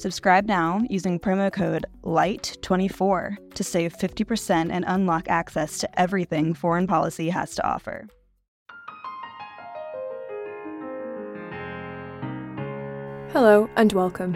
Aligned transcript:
Subscribe 0.00 0.46
now 0.46 0.80
using 0.88 1.20
promo 1.20 1.52
code 1.52 1.84
LIGHT24 2.04 3.52
to 3.52 3.62
save 3.62 3.94
50% 3.94 4.70
and 4.72 4.82
unlock 4.88 5.28
access 5.28 5.76
to 5.76 6.00
everything 6.00 6.54
foreign 6.54 6.86
policy 6.86 7.28
has 7.28 7.54
to 7.56 7.68
offer. 7.68 8.06
Hello 13.34 13.68
and 13.76 13.92
welcome. 13.92 14.34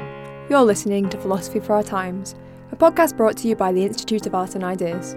You're 0.51 0.61
listening 0.61 1.09
to 1.09 1.17
Philosophy 1.17 1.61
for 1.61 1.73
Our 1.77 1.83
Times, 1.83 2.35
a 2.71 2.77
podcast 2.77 3.17
brought 3.17 3.39
to 3.39 3.49
you 3.49 3.57
by 3.57 3.73
the 3.73 3.87
Institute 3.87 4.27
of 4.27 4.35
Art 4.35 4.55
and 4.55 4.65
Ideas. 4.65 5.17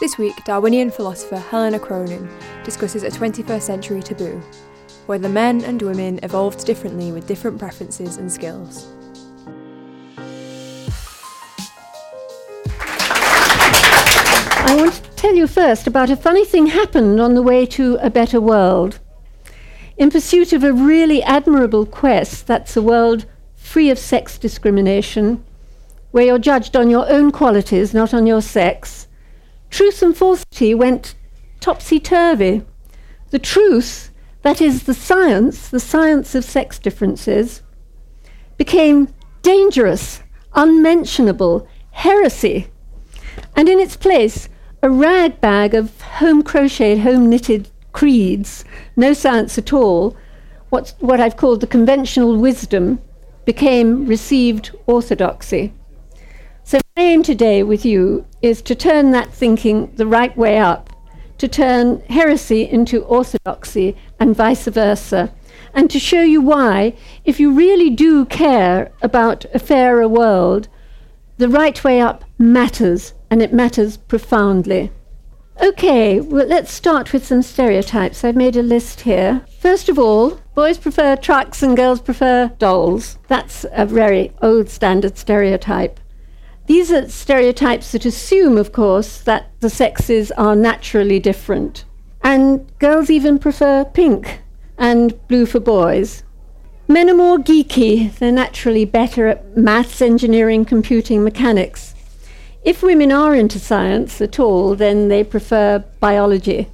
This 0.00 0.16
week, 0.16 0.42
Darwinian 0.46 0.90
philosopher 0.90 1.36
Helena 1.36 1.78
Cronin 1.78 2.30
discusses 2.64 3.02
a 3.02 3.10
21st 3.10 3.60
century 3.60 4.02
taboo, 4.02 4.40
whether 5.04 5.28
men 5.28 5.62
and 5.64 5.82
women 5.82 6.18
evolved 6.22 6.64
differently 6.64 7.12
with 7.12 7.26
different 7.26 7.58
preferences 7.58 8.16
and 8.16 8.32
skills. 8.32 8.90
Tell 15.20 15.36
you 15.36 15.46
first 15.46 15.86
about 15.86 16.08
a 16.08 16.16
funny 16.16 16.46
thing 16.46 16.64
happened 16.64 17.20
on 17.20 17.34
the 17.34 17.42
way 17.42 17.66
to 17.66 17.98
a 18.00 18.08
better 18.08 18.40
world. 18.40 18.98
In 19.98 20.08
pursuit 20.08 20.54
of 20.54 20.64
a 20.64 20.72
really 20.72 21.22
admirable 21.22 21.84
quest, 21.84 22.46
that's 22.46 22.74
a 22.74 22.80
world 22.80 23.26
free 23.54 23.90
of 23.90 23.98
sex 23.98 24.38
discrimination, 24.38 25.44
where 26.10 26.24
you're 26.24 26.38
judged 26.38 26.74
on 26.74 26.88
your 26.88 27.06
own 27.10 27.32
qualities, 27.32 27.92
not 27.92 28.14
on 28.14 28.26
your 28.26 28.40
sex, 28.40 29.08
truth 29.68 30.02
and 30.02 30.16
falsity 30.16 30.74
went 30.74 31.14
topsy 31.60 32.00
turvy. 32.00 32.62
The 33.28 33.38
truth, 33.38 34.10
that 34.40 34.62
is 34.62 34.84
the 34.84 34.94
science, 34.94 35.68
the 35.68 35.80
science 35.80 36.34
of 36.34 36.46
sex 36.46 36.78
differences, 36.78 37.60
became 38.56 39.12
dangerous, 39.42 40.22
unmentionable, 40.54 41.68
heresy. 41.90 42.68
And 43.54 43.68
in 43.68 43.78
its 43.78 43.98
place, 43.98 44.48
a 44.82 44.90
rag 44.90 45.40
bag 45.40 45.74
of 45.74 46.00
home 46.00 46.42
crocheted, 46.42 47.00
home 47.00 47.28
knitted 47.28 47.68
creeds, 47.92 48.64
no 48.96 49.12
science 49.12 49.58
at 49.58 49.72
all, 49.72 50.16
what's, 50.70 50.92
what 51.00 51.20
I've 51.20 51.36
called 51.36 51.60
the 51.60 51.66
conventional 51.66 52.36
wisdom, 52.36 53.00
became 53.44 54.06
received 54.06 54.70
orthodoxy. 54.86 55.72
So, 56.64 56.78
my 56.96 57.02
aim 57.02 57.22
today 57.22 57.62
with 57.62 57.84
you 57.84 58.24
is 58.42 58.62
to 58.62 58.74
turn 58.74 59.10
that 59.10 59.32
thinking 59.32 59.92
the 59.96 60.06
right 60.06 60.36
way 60.36 60.58
up, 60.58 60.90
to 61.38 61.48
turn 61.48 62.00
heresy 62.08 62.62
into 62.62 63.02
orthodoxy 63.02 63.96
and 64.18 64.36
vice 64.36 64.66
versa, 64.66 65.34
and 65.74 65.90
to 65.90 65.98
show 65.98 66.22
you 66.22 66.40
why, 66.40 66.94
if 67.24 67.38
you 67.38 67.52
really 67.52 67.90
do 67.90 68.24
care 68.24 68.92
about 69.02 69.44
a 69.52 69.58
fairer 69.58 70.08
world, 70.08 70.68
the 71.38 71.48
right 71.48 71.82
way 71.84 72.00
up 72.00 72.24
matters, 72.38 73.14
and 73.30 73.42
it 73.42 73.52
matters 73.52 73.96
profoundly. 73.96 74.90
Okay, 75.62 76.20
well, 76.20 76.46
let's 76.46 76.72
start 76.72 77.12
with 77.12 77.26
some 77.26 77.42
stereotypes. 77.42 78.24
I've 78.24 78.36
made 78.36 78.56
a 78.56 78.62
list 78.62 79.02
here. 79.02 79.44
First 79.60 79.88
of 79.88 79.98
all, 79.98 80.40
boys 80.54 80.78
prefer 80.78 81.16
trucks 81.16 81.62
and 81.62 81.76
girls 81.76 82.00
prefer 82.00 82.50
dolls. 82.58 83.18
That's 83.28 83.66
a 83.72 83.84
very 83.84 84.32
old 84.40 84.70
standard 84.70 85.18
stereotype. 85.18 86.00
These 86.66 86.90
are 86.92 87.08
stereotypes 87.08 87.92
that 87.92 88.06
assume, 88.06 88.56
of 88.56 88.72
course, 88.72 89.20
that 89.22 89.50
the 89.60 89.68
sexes 89.68 90.30
are 90.32 90.56
naturally 90.56 91.20
different. 91.20 91.84
And 92.22 92.66
girls 92.78 93.10
even 93.10 93.38
prefer 93.38 93.84
pink 93.84 94.40
and 94.78 95.14
blue 95.28 95.46
for 95.46 95.60
boys. 95.60 96.22
Men 96.88 97.10
are 97.10 97.14
more 97.14 97.38
geeky, 97.38 98.12
they're 98.18 98.32
naturally 98.32 98.84
better 98.84 99.26
at 99.26 99.56
maths, 99.56 100.00
engineering, 100.00 100.64
computing, 100.64 101.22
mechanics. 101.22 101.89
If 102.62 102.82
women 102.82 103.10
are 103.10 103.34
into 103.34 103.58
science 103.58 104.20
at 104.20 104.38
all, 104.38 104.74
then 104.74 105.08
they 105.08 105.24
prefer 105.24 105.82
biology. 105.98 106.68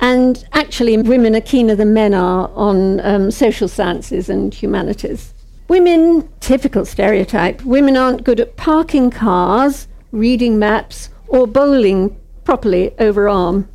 And 0.00 0.46
actually, 0.52 0.96
women 0.98 1.34
are 1.34 1.40
keener 1.40 1.74
than 1.74 1.94
men 1.94 2.14
are 2.14 2.50
on 2.54 3.00
um, 3.00 3.30
social 3.30 3.68
sciences 3.68 4.28
and 4.28 4.54
humanities. 4.54 5.34
Women, 5.68 6.28
typical 6.40 6.84
stereotype, 6.84 7.64
women 7.64 7.96
aren't 7.96 8.24
good 8.24 8.38
at 8.38 8.56
parking 8.56 9.10
cars, 9.10 9.88
reading 10.12 10.58
maps, 10.58 11.08
or 11.26 11.46
bowling 11.46 12.16
properly 12.44 12.94
over 12.98 13.28
arm. 13.28 13.68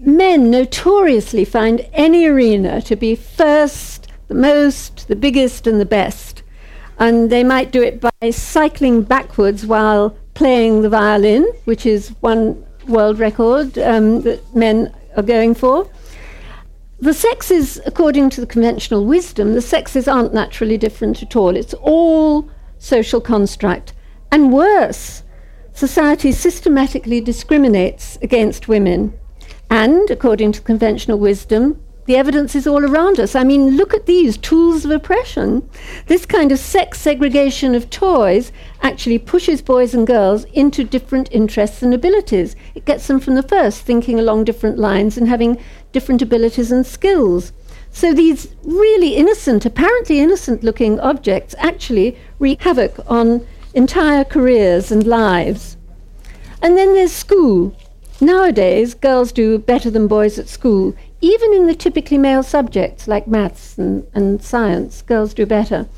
Men 0.00 0.50
notoriously 0.50 1.44
find 1.44 1.86
any 1.92 2.26
arena 2.26 2.80
to 2.82 2.96
be 2.96 3.14
first, 3.14 4.08
the 4.28 4.34
most, 4.34 5.06
the 5.06 5.16
biggest, 5.16 5.66
and 5.66 5.80
the 5.80 5.86
best. 5.86 6.42
And 6.98 7.30
they 7.30 7.44
might 7.44 7.70
do 7.70 7.82
it 7.82 8.00
by 8.00 8.30
cycling 8.30 9.02
backwards 9.02 9.66
while 9.66 10.16
playing 10.34 10.82
the 10.82 10.88
violin, 10.88 11.46
which 11.64 11.86
is 11.86 12.10
one 12.20 12.64
world 12.86 13.18
record 13.18 13.78
um, 13.78 14.20
that 14.22 14.54
men 14.54 14.94
are 15.16 15.22
going 15.22 15.54
for. 15.54 15.88
The 17.00 17.14
sexes, 17.14 17.80
according 17.86 18.30
to 18.30 18.40
the 18.40 18.46
conventional 18.46 19.04
wisdom, 19.04 19.54
the 19.54 19.62
sexes 19.62 20.08
aren't 20.08 20.34
naturally 20.34 20.78
different 20.78 21.22
at 21.22 21.36
all. 21.36 21.56
It's 21.56 21.74
all 21.74 22.48
social 22.78 23.20
construct. 23.20 23.92
And 24.30 24.52
worse, 24.52 25.22
society 25.72 26.32
systematically 26.32 27.20
discriminates 27.20 28.16
against 28.22 28.68
women. 28.68 29.12
And, 29.70 30.10
according 30.10 30.52
to 30.52 30.60
conventional 30.60 31.18
wisdom, 31.18 31.83
the 32.06 32.16
evidence 32.16 32.54
is 32.54 32.66
all 32.66 32.84
around 32.84 33.18
us. 33.18 33.34
I 33.34 33.44
mean, 33.44 33.76
look 33.76 33.94
at 33.94 34.06
these 34.06 34.36
tools 34.36 34.84
of 34.84 34.90
oppression. 34.90 35.68
This 36.06 36.26
kind 36.26 36.52
of 36.52 36.58
sex 36.58 37.00
segregation 37.00 37.74
of 37.74 37.88
toys 37.88 38.52
actually 38.82 39.18
pushes 39.18 39.62
boys 39.62 39.94
and 39.94 40.06
girls 40.06 40.44
into 40.52 40.84
different 40.84 41.28
interests 41.32 41.82
and 41.82 41.94
abilities. 41.94 42.56
It 42.74 42.84
gets 42.84 43.06
them 43.06 43.20
from 43.20 43.34
the 43.34 43.42
first 43.42 43.82
thinking 43.82 44.18
along 44.18 44.44
different 44.44 44.78
lines 44.78 45.16
and 45.16 45.28
having 45.28 45.58
different 45.92 46.20
abilities 46.20 46.70
and 46.70 46.84
skills. 46.84 47.52
So 47.90 48.12
these 48.12 48.48
really 48.64 49.14
innocent, 49.14 49.64
apparently 49.64 50.18
innocent 50.18 50.62
looking 50.62 51.00
objects 51.00 51.54
actually 51.58 52.18
wreak 52.38 52.62
havoc 52.62 52.98
on 53.06 53.46
entire 53.72 54.24
careers 54.24 54.90
and 54.90 55.06
lives. 55.06 55.76
And 56.60 56.76
then 56.76 56.94
there's 56.94 57.12
school. 57.12 57.76
Nowadays, 58.20 58.94
girls 58.94 59.32
do 59.32 59.58
better 59.58 59.90
than 59.90 60.06
boys 60.06 60.38
at 60.38 60.48
school, 60.48 60.94
even 61.24 61.54
in 61.54 61.66
the 61.66 61.74
typically 61.74 62.18
male 62.18 62.42
subjects 62.42 63.08
like 63.08 63.26
maths 63.26 63.78
and, 63.78 64.06
and 64.12 64.42
science, 64.42 65.00
girls 65.00 65.32
do 65.32 65.46
better. 65.46 65.88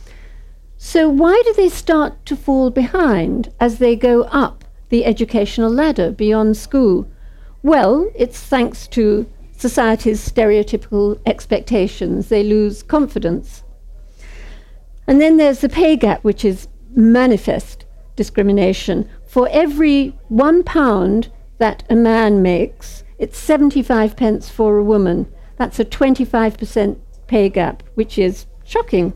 So, 0.76 1.08
why 1.08 1.42
do 1.44 1.52
they 1.54 1.68
start 1.68 2.24
to 2.26 2.36
fall 2.36 2.70
behind 2.70 3.52
as 3.58 3.78
they 3.78 3.96
go 3.96 4.22
up 4.24 4.64
the 4.88 5.04
educational 5.04 5.68
ladder 5.68 6.12
beyond 6.12 6.56
school? 6.56 7.08
Well, 7.64 8.08
it's 8.14 8.40
thanks 8.40 8.86
to 8.88 9.26
society's 9.56 10.20
stereotypical 10.30 11.18
expectations. 11.26 12.28
They 12.28 12.44
lose 12.44 12.84
confidence. 12.84 13.64
And 15.08 15.20
then 15.20 15.38
there's 15.38 15.60
the 15.60 15.68
pay 15.68 15.96
gap, 15.96 16.22
which 16.22 16.44
is 16.44 16.68
manifest 16.94 17.84
discrimination. 18.14 19.08
For 19.26 19.48
every 19.50 20.16
one 20.28 20.62
pound 20.62 21.32
that 21.58 21.82
a 21.90 21.96
man 21.96 22.42
makes, 22.42 23.02
it's 23.18 23.38
75 23.38 24.16
pence 24.16 24.48
for 24.48 24.76
a 24.76 24.84
woman. 24.84 25.26
That's 25.56 25.78
a 25.78 25.84
25% 25.84 26.98
pay 27.26 27.48
gap, 27.48 27.82
which 27.94 28.18
is 28.18 28.46
shocking. 28.64 29.14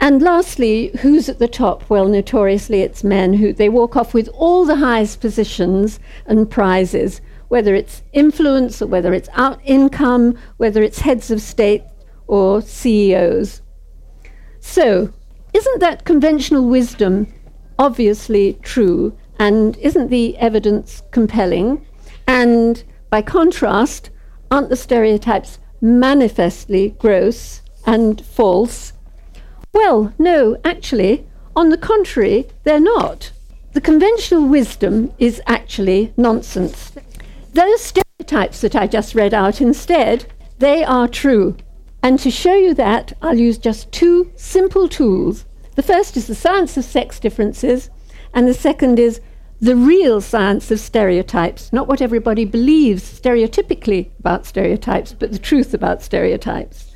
And 0.00 0.22
lastly, 0.22 0.90
who's 1.00 1.28
at 1.28 1.38
the 1.38 1.48
top? 1.48 1.88
Well, 1.90 2.08
notoriously 2.08 2.80
it's 2.80 3.04
men 3.04 3.34
who 3.34 3.52
they 3.52 3.68
walk 3.68 3.96
off 3.96 4.14
with 4.14 4.28
all 4.28 4.64
the 4.64 4.76
highest 4.76 5.20
positions 5.20 6.00
and 6.24 6.50
prizes, 6.50 7.20
whether 7.48 7.74
it's 7.74 8.02
influence 8.12 8.80
or 8.80 8.86
whether 8.86 9.12
it's 9.12 9.28
out 9.34 9.60
income, 9.64 10.38
whether 10.56 10.82
it's 10.82 11.00
heads 11.00 11.30
of 11.30 11.42
state 11.42 11.82
or 12.26 12.62
CEOs. 12.62 13.60
So, 14.60 15.12
isn't 15.52 15.80
that 15.80 16.04
conventional 16.04 16.66
wisdom 16.66 17.26
obviously 17.78 18.58
true? 18.62 19.16
And 19.38 19.76
isn't 19.78 20.08
the 20.08 20.36
evidence 20.38 21.02
compelling? 21.10 21.84
And 22.26 22.82
by 23.10 23.22
contrast, 23.22 24.10
aren't 24.50 24.68
the 24.68 24.76
stereotypes 24.76 25.58
manifestly 25.80 26.90
gross 26.98 27.60
and 27.84 28.24
false? 28.24 28.92
Well, 29.72 30.12
no, 30.18 30.56
actually, 30.64 31.26
on 31.54 31.70
the 31.70 31.78
contrary, 31.78 32.46
they're 32.64 32.80
not. 32.80 33.32
The 33.72 33.80
conventional 33.80 34.48
wisdom 34.48 35.12
is 35.18 35.42
actually 35.46 36.12
nonsense. 36.16 36.92
Those 37.52 37.80
stereotypes 37.80 38.60
that 38.60 38.76
I 38.76 38.86
just 38.86 39.14
read 39.14 39.34
out 39.34 39.60
instead, 39.60 40.26
they 40.58 40.84
are 40.84 41.08
true. 41.08 41.56
And 42.02 42.18
to 42.20 42.30
show 42.30 42.54
you 42.54 42.74
that, 42.74 43.12
I'll 43.20 43.38
use 43.38 43.58
just 43.58 43.92
two 43.92 44.32
simple 44.36 44.88
tools. 44.88 45.44
The 45.74 45.82
first 45.82 46.16
is 46.16 46.26
the 46.26 46.34
science 46.34 46.76
of 46.76 46.84
sex 46.84 47.20
differences, 47.20 47.90
and 48.34 48.48
the 48.48 48.54
second 48.54 48.98
is 48.98 49.20
the 49.60 49.76
real 49.76 50.22
science 50.22 50.70
of 50.70 50.80
stereotypes, 50.80 51.70
not 51.70 51.86
what 51.86 52.00
everybody 52.00 52.46
believes 52.46 53.20
stereotypically 53.20 54.08
about 54.18 54.46
stereotypes, 54.46 55.12
but 55.12 55.32
the 55.32 55.38
truth 55.38 55.74
about 55.74 56.02
stereotypes. 56.02 56.90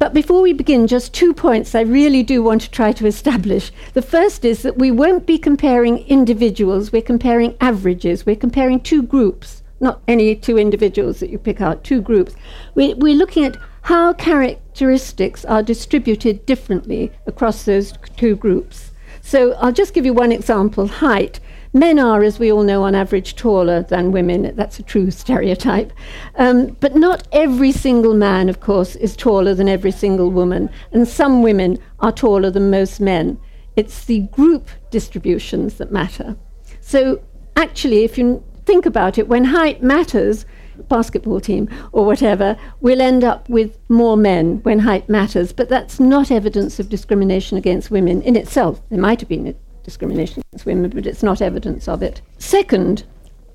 But 0.00 0.12
before 0.12 0.40
we 0.40 0.52
begin, 0.52 0.86
just 0.88 1.14
two 1.14 1.32
points 1.32 1.74
I 1.74 1.82
really 1.82 2.24
do 2.24 2.42
want 2.42 2.62
to 2.62 2.70
try 2.70 2.90
to 2.92 3.06
establish. 3.06 3.70
The 3.92 4.02
first 4.02 4.44
is 4.44 4.62
that 4.62 4.78
we 4.78 4.90
won't 4.90 5.24
be 5.26 5.38
comparing 5.38 5.98
individuals, 5.98 6.90
we're 6.90 7.02
comparing 7.02 7.54
averages, 7.60 8.26
we're 8.26 8.34
comparing 8.34 8.80
two 8.80 9.02
groups, 9.02 9.62
not 9.78 10.02
any 10.08 10.34
two 10.34 10.58
individuals 10.58 11.20
that 11.20 11.30
you 11.30 11.38
pick 11.38 11.60
out, 11.60 11.84
two 11.84 12.00
groups. 12.00 12.34
We, 12.74 12.94
we're 12.94 13.14
looking 13.14 13.44
at 13.44 13.56
how 13.82 14.14
characteristics 14.14 15.44
are 15.44 15.62
distributed 15.62 16.44
differently 16.44 17.12
across 17.26 17.64
those 17.64 17.92
two 18.16 18.34
groups. 18.34 18.90
So 19.20 19.52
I'll 19.54 19.70
just 19.72 19.94
give 19.94 20.06
you 20.06 20.14
one 20.14 20.32
example 20.32 20.88
height. 20.88 21.38
Men 21.72 22.00
are, 22.00 22.22
as 22.24 22.38
we 22.38 22.50
all 22.50 22.64
know, 22.64 22.82
on 22.82 22.96
average 22.96 23.36
taller 23.36 23.82
than 23.82 24.10
women. 24.10 24.54
That's 24.56 24.80
a 24.80 24.82
true 24.82 25.10
stereotype. 25.10 25.92
Um, 26.36 26.76
but 26.80 26.96
not 26.96 27.28
every 27.30 27.70
single 27.70 28.14
man, 28.14 28.48
of 28.48 28.60
course, 28.60 28.96
is 28.96 29.14
taller 29.14 29.54
than 29.54 29.68
every 29.68 29.92
single 29.92 30.30
woman. 30.30 30.68
And 30.90 31.06
some 31.06 31.42
women 31.42 31.78
are 32.00 32.10
taller 32.10 32.50
than 32.50 32.70
most 32.70 33.00
men. 33.00 33.38
It's 33.76 34.04
the 34.04 34.20
group 34.32 34.68
distributions 34.90 35.74
that 35.74 35.92
matter. 35.92 36.36
So, 36.80 37.22
actually, 37.54 38.02
if 38.02 38.18
you 38.18 38.42
think 38.66 38.84
about 38.84 39.16
it, 39.16 39.28
when 39.28 39.44
height 39.44 39.80
matters, 39.80 40.44
basketball 40.88 41.40
team 41.40 41.68
or 41.92 42.04
whatever, 42.04 42.56
we'll 42.80 43.00
end 43.00 43.22
up 43.22 43.48
with 43.48 43.78
more 43.88 44.16
men 44.16 44.58
when 44.64 44.80
height 44.80 45.08
matters. 45.08 45.52
But 45.52 45.68
that's 45.68 46.00
not 46.00 46.32
evidence 46.32 46.80
of 46.80 46.88
discrimination 46.88 47.58
against 47.58 47.92
women 47.92 48.22
in 48.22 48.34
itself. 48.34 48.82
There 48.88 48.98
might 48.98 49.20
have 49.20 49.28
been 49.28 49.54
discrimination 49.82 50.42
against 50.52 50.66
women, 50.66 50.90
but 50.90 51.06
it's 51.06 51.22
not 51.22 51.40
evidence 51.40 51.88
of 51.88 52.02
it. 52.02 52.20
Second, 52.38 53.04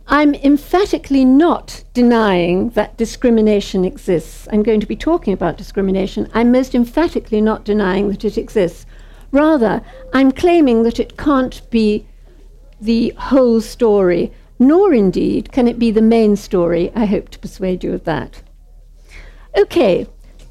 I'm 0.07 0.35
emphatically 0.35 1.25
not 1.25 1.83
denying 1.93 2.69
that 2.71 2.97
discrimination 2.97 3.83
exists. 3.85 4.47
I'm 4.51 4.61
going 4.61 4.79
to 4.79 4.85
be 4.85 4.95
talking 4.95 5.33
about 5.33 5.57
discrimination. 5.57 6.29
I'm 6.33 6.51
most 6.51 6.75
emphatically 6.75 7.41
not 7.41 7.65
denying 7.65 8.09
that 8.09 8.23
it 8.23 8.37
exists. 8.37 8.85
Rather, 9.31 9.81
I'm 10.13 10.31
claiming 10.31 10.83
that 10.83 10.99
it 10.99 11.17
can't 11.17 11.67
be 11.71 12.05
the 12.79 13.13
whole 13.17 13.61
story, 13.61 14.31
nor 14.59 14.93
indeed 14.93 15.51
can 15.51 15.67
it 15.67 15.79
be 15.79 15.89
the 15.89 16.01
main 16.01 16.35
story. 16.35 16.91
I 16.95 17.05
hope 17.05 17.29
to 17.29 17.39
persuade 17.39 17.83
you 17.83 17.93
of 17.93 18.03
that. 18.03 18.43
Okay, 19.57 20.07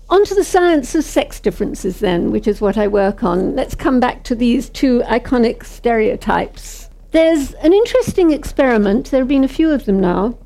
on 0.08 0.24
to 0.24 0.34
the 0.34 0.44
science 0.44 0.94
of 0.94 1.04
sex 1.04 1.40
differences, 1.40 2.00
then, 2.00 2.30
which 2.30 2.46
is 2.46 2.60
what 2.60 2.76
I 2.76 2.88
work 2.88 3.24
on. 3.24 3.56
Let's 3.56 3.74
come 3.74 4.00
back 4.00 4.22
to 4.24 4.34
these 4.34 4.68
two 4.68 5.00
iconic 5.02 5.64
stereotypes. 5.64 6.90
There's 7.12 7.52
an 7.54 7.72
interesting 7.72 8.32
experiment, 8.32 9.10
there 9.10 9.20
have 9.20 9.28
been 9.28 9.44
a 9.44 9.48
few 9.48 9.70
of 9.70 9.84
them 9.84 10.00
now, 10.00 10.36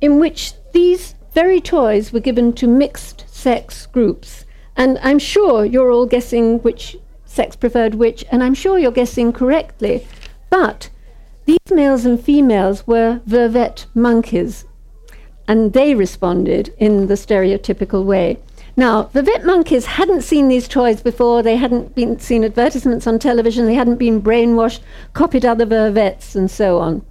in 0.00 0.18
which 0.18 0.54
these 0.72 1.14
very 1.32 1.60
toys 1.60 2.12
were 2.12 2.20
given 2.20 2.52
to 2.54 2.66
mixed 2.66 3.24
sex 3.28 3.86
groups. 3.86 4.44
And 4.76 4.98
I'm 5.02 5.18
sure 5.18 5.64
you're 5.64 5.90
all 5.90 6.06
guessing 6.06 6.60
which 6.60 6.96
sex 7.24 7.56
preferred 7.56 7.96
which, 7.96 8.24
and 8.30 8.42
I'm 8.42 8.54
sure 8.54 8.78
you're 8.78 8.92
guessing 8.92 9.32
correctly. 9.32 10.06
But 10.50 10.90
these 11.46 11.58
males 11.70 12.04
and 12.06 12.22
females 12.22 12.86
were 12.86 13.20
vervet 13.26 13.86
monkeys, 13.94 14.64
and 15.46 15.72
they 15.72 15.94
responded 15.94 16.72
in 16.78 17.08
the 17.08 17.14
stereotypical 17.14 18.04
way. 18.04 18.38
Now, 18.76 19.04
the 19.04 19.22
vervet 19.22 19.44
monkeys 19.44 19.86
hadn't 19.86 20.22
seen 20.22 20.48
these 20.48 20.66
toys 20.66 21.00
before. 21.00 21.42
They 21.42 21.56
hadn't 21.56 21.94
been 21.94 22.18
seen 22.18 22.42
advertisements 22.42 23.06
on 23.06 23.20
television. 23.20 23.66
They 23.66 23.74
hadn't 23.74 23.96
been 23.96 24.20
brainwashed, 24.20 24.80
copied 25.12 25.44
other 25.44 25.64
vervets, 25.64 26.34
and 26.34 26.50
so 26.50 26.78
on. 26.78 27.04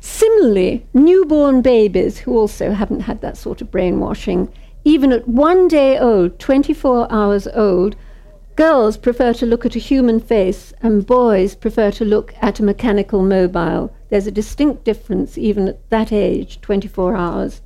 Similarly, 0.00 0.86
newborn 0.92 1.62
babies 1.62 2.18
who 2.18 2.36
also 2.36 2.72
haven't 2.72 3.00
had 3.00 3.20
that 3.22 3.36
sort 3.36 3.62
of 3.62 3.70
brainwashing, 3.70 4.52
even 4.84 5.10
at 5.10 5.26
one 5.26 5.68
day 5.68 5.98
old, 5.98 6.38
24 6.38 7.10
hours 7.10 7.48
old, 7.48 7.96
girls 8.54 8.96
prefer 8.96 9.32
to 9.34 9.46
look 9.46 9.64
at 9.64 9.76
a 9.76 9.80
human 9.80 10.20
face 10.20 10.72
and 10.82 11.06
boys 11.06 11.54
prefer 11.54 11.90
to 11.92 12.04
look 12.04 12.34
at 12.40 12.60
a 12.60 12.62
mechanical 12.62 13.22
mobile. 13.22 13.92
There's 14.10 14.26
a 14.26 14.32
distinct 14.32 14.84
difference 14.84 15.38
even 15.38 15.68
at 15.68 15.90
that 15.90 16.12
age, 16.12 16.60
24 16.60 17.16
hours. 17.16 17.60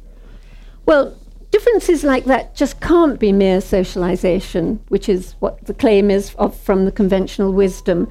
Well, 0.86 1.16
differences 1.52 2.02
like 2.02 2.24
that 2.24 2.56
just 2.56 2.80
can't 2.80 3.20
be 3.20 3.30
mere 3.30 3.60
socialization, 3.60 4.80
which 4.88 5.08
is 5.08 5.36
what 5.38 5.64
the 5.66 5.74
claim 5.74 6.10
is 6.10 6.34
of, 6.34 6.58
from 6.58 6.84
the 6.84 6.92
conventional 6.92 7.52
wisdom. 7.52 8.10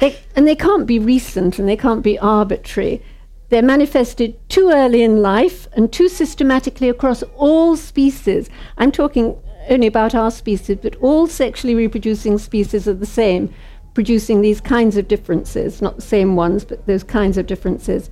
They, 0.00 0.18
and 0.36 0.46
they 0.46 0.56
can't 0.56 0.86
be 0.86 0.98
recent 0.98 1.58
and 1.58 1.68
they 1.68 1.76
can't 1.76 2.02
be 2.02 2.18
arbitrary. 2.18 3.02
They're 3.48 3.62
manifested 3.62 4.36
too 4.48 4.70
early 4.72 5.02
in 5.02 5.22
life 5.22 5.68
and 5.72 5.92
too 5.92 6.08
systematically 6.08 6.88
across 6.88 7.22
all 7.36 7.76
species. 7.76 8.50
I'm 8.76 8.92
talking 8.92 9.36
only 9.68 9.86
about 9.86 10.14
our 10.14 10.30
species, 10.30 10.78
but 10.82 10.96
all 10.96 11.26
sexually 11.26 11.74
reproducing 11.74 12.38
species 12.38 12.88
are 12.88 12.94
the 12.94 13.06
same, 13.06 13.52
producing 13.94 14.40
these 14.40 14.60
kinds 14.60 14.96
of 14.96 15.08
differences, 15.08 15.80
not 15.80 15.96
the 15.96 16.02
same 16.02 16.34
ones, 16.36 16.64
but 16.64 16.86
those 16.86 17.04
kinds 17.04 17.38
of 17.38 17.46
differences. 17.46 18.10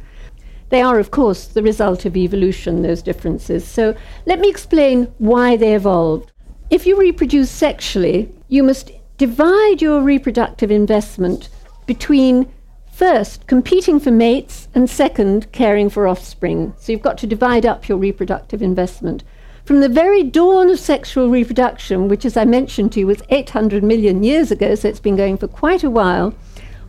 They 0.71 0.83
are, 0.83 0.99
of 0.99 1.11
course, 1.11 1.47
the 1.47 1.63
result 1.63 2.05
of 2.05 2.17
evolution, 2.17 2.83
those 2.83 3.03
differences. 3.03 3.67
So 3.67 3.95
let 4.27 4.41
me 4.41 4.49
explain 4.49 5.13
why 5.19 5.57
they 5.57 5.75
evolved. 5.75 6.33
If 6.71 6.87
you 6.87 6.99
reproduce 6.99 7.51
sexually, 7.51 8.33
you 8.49 8.63
must 8.63 8.91
divide 9.17 9.81
your 9.81 10.01
reproductive 10.01 10.71
investment 10.71 11.49
between 11.87 12.53
first 12.93 13.47
competing 13.47 13.99
for 13.99 14.11
mates 14.11 14.69
and 14.75 14.91
second 14.91 15.51
caring 15.53 15.89
for 15.89 16.07
offspring. 16.07 16.75
So 16.79 16.93
you've 16.93 17.01
got 17.01 17.17
to 17.19 17.27
divide 17.27 17.65
up 17.65 17.89
your 17.89 17.97
reproductive 17.97 18.61
investment. 18.61 19.25
From 19.65 19.81
the 19.81 19.89
very 19.89 20.23
dawn 20.23 20.71
of 20.71 20.81
sexual 20.81 21.29
reproduction, 21.29 22.09
which, 22.09 22.25
as 22.25 22.37
I 22.37 22.45
mentioned 22.45 22.93
to 22.93 23.01
you, 23.01 23.07
was 23.07 23.23
800 23.29 23.85
million 23.85 24.23
years 24.23 24.51
ago, 24.51 24.75
so 24.75 24.89
it's 24.89 25.01
been 25.01 25.17
going 25.17 25.37
for 25.37 25.47
quite 25.47 25.85
a 25.85 25.91
while, 25.91 26.35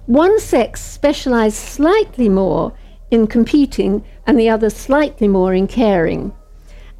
one 0.06 0.40
sex 0.40 0.82
specialized 0.82 1.58
slightly 1.58 2.30
more 2.30 2.74
in 3.12 3.28
competing 3.28 4.04
and 4.26 4.40
the 4.40 4.50
other 4.50 4.70
slightly 4.70 5.28
more 5.28 5.54
in 5.54 5.68
caring. 5.68 6.34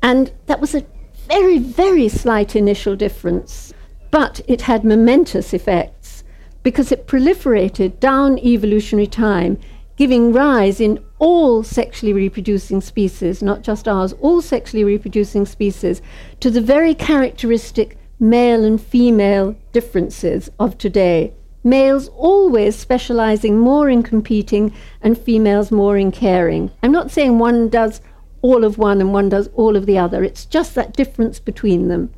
And 0.02 0.32
that 0.48 0.62
was 0.62 0.76
a 0.76 0.86
very, 1.28 1.60
very 1.60 2.10
slight 2.10 2.56
initial 2.56 2.96
difference, 2.96 3.74
but 4.12 4.42
it 4.48 4.62
had 4.62 4.84
momentous 4.84 5.54
effects 5.54 6.24
because 6.64 6.92
it 6.92 7.08
proliferated 7.08 8.00
down 8.00 8.40
evolutionary 8.40 9.08
time, 9.08 9.60
giving 9.96 10.34
rise 10.34 10.80
in 10.80 11.04
all 11.20 11.62
sexually 11.64 12.14
reproducing 12.14 12.82
species, 12.82 13.44
not 13.44 13.62
just 13.62 13.88
ours, 13.88 14.14
all 14.22 14.42
sexually 14.42 14.84
reproducing 14.84 15.46
species, 15.46 16.02
to 16.40 16.50
the 16.50 16.62
very 16.62 16.94
characteristic 16.94 17.98
male 18.20 18.64
and 18.64 18.82
female 18.82 19.56
differences 19.72 20.50
of 20.60 20.78
today 20.78 21.34
males 21.64 22.10
always 22.10 22.76
specializing 22.76 23.58
more 23.58 23.90
in 23.90 24.04
competing 24.04 24.74
and 25.02 25.18
females 25.18 25.72
more 25.72 25.98
in 25.98 26.12
caring. 26.12 26.72
I'm 26.84 26.92
not 26.92 27.12
saying 27.12 27.40
one 27.40 27.70
does 27.70 28.02
all 28.42 28.64
of 28.64 28.78
one 28.78 29.02
and 29.02 29.14
one 29.14 29.30
does 29.30 29.50
all 29.54 29.76
of 29.76 29.86
the 29.86 29.98
other. 29.98 30.24
It's 30.24 30.46
just 30.46 30.76
that 30.76 30.94
difference 30.94 31.40
between 31.40 31.88
them. 31.88 32.14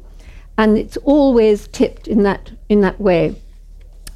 And 0.57 0.77
it's 0.77 0.97
always 0.97 1.67
tipped 1.69 2.07
in 2.07 2.23
that, 2.23 2.51
in 2.69 2.81
that 2.81 2.99
way. 2.99 3.35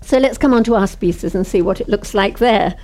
So 0.01 0.19
let's 0.19 0.37
come 0.37 0.53
on 0.53 0.63
to 0.65 0.75
our 0.75 0.87
species 0.87 1.33
and 1.33 1.47
see 1.47 1.61
what 1.61 1.81
it 1.81 1.89
looks 1.89 2.13
like 2.13 2.37
there. 2.37 2.75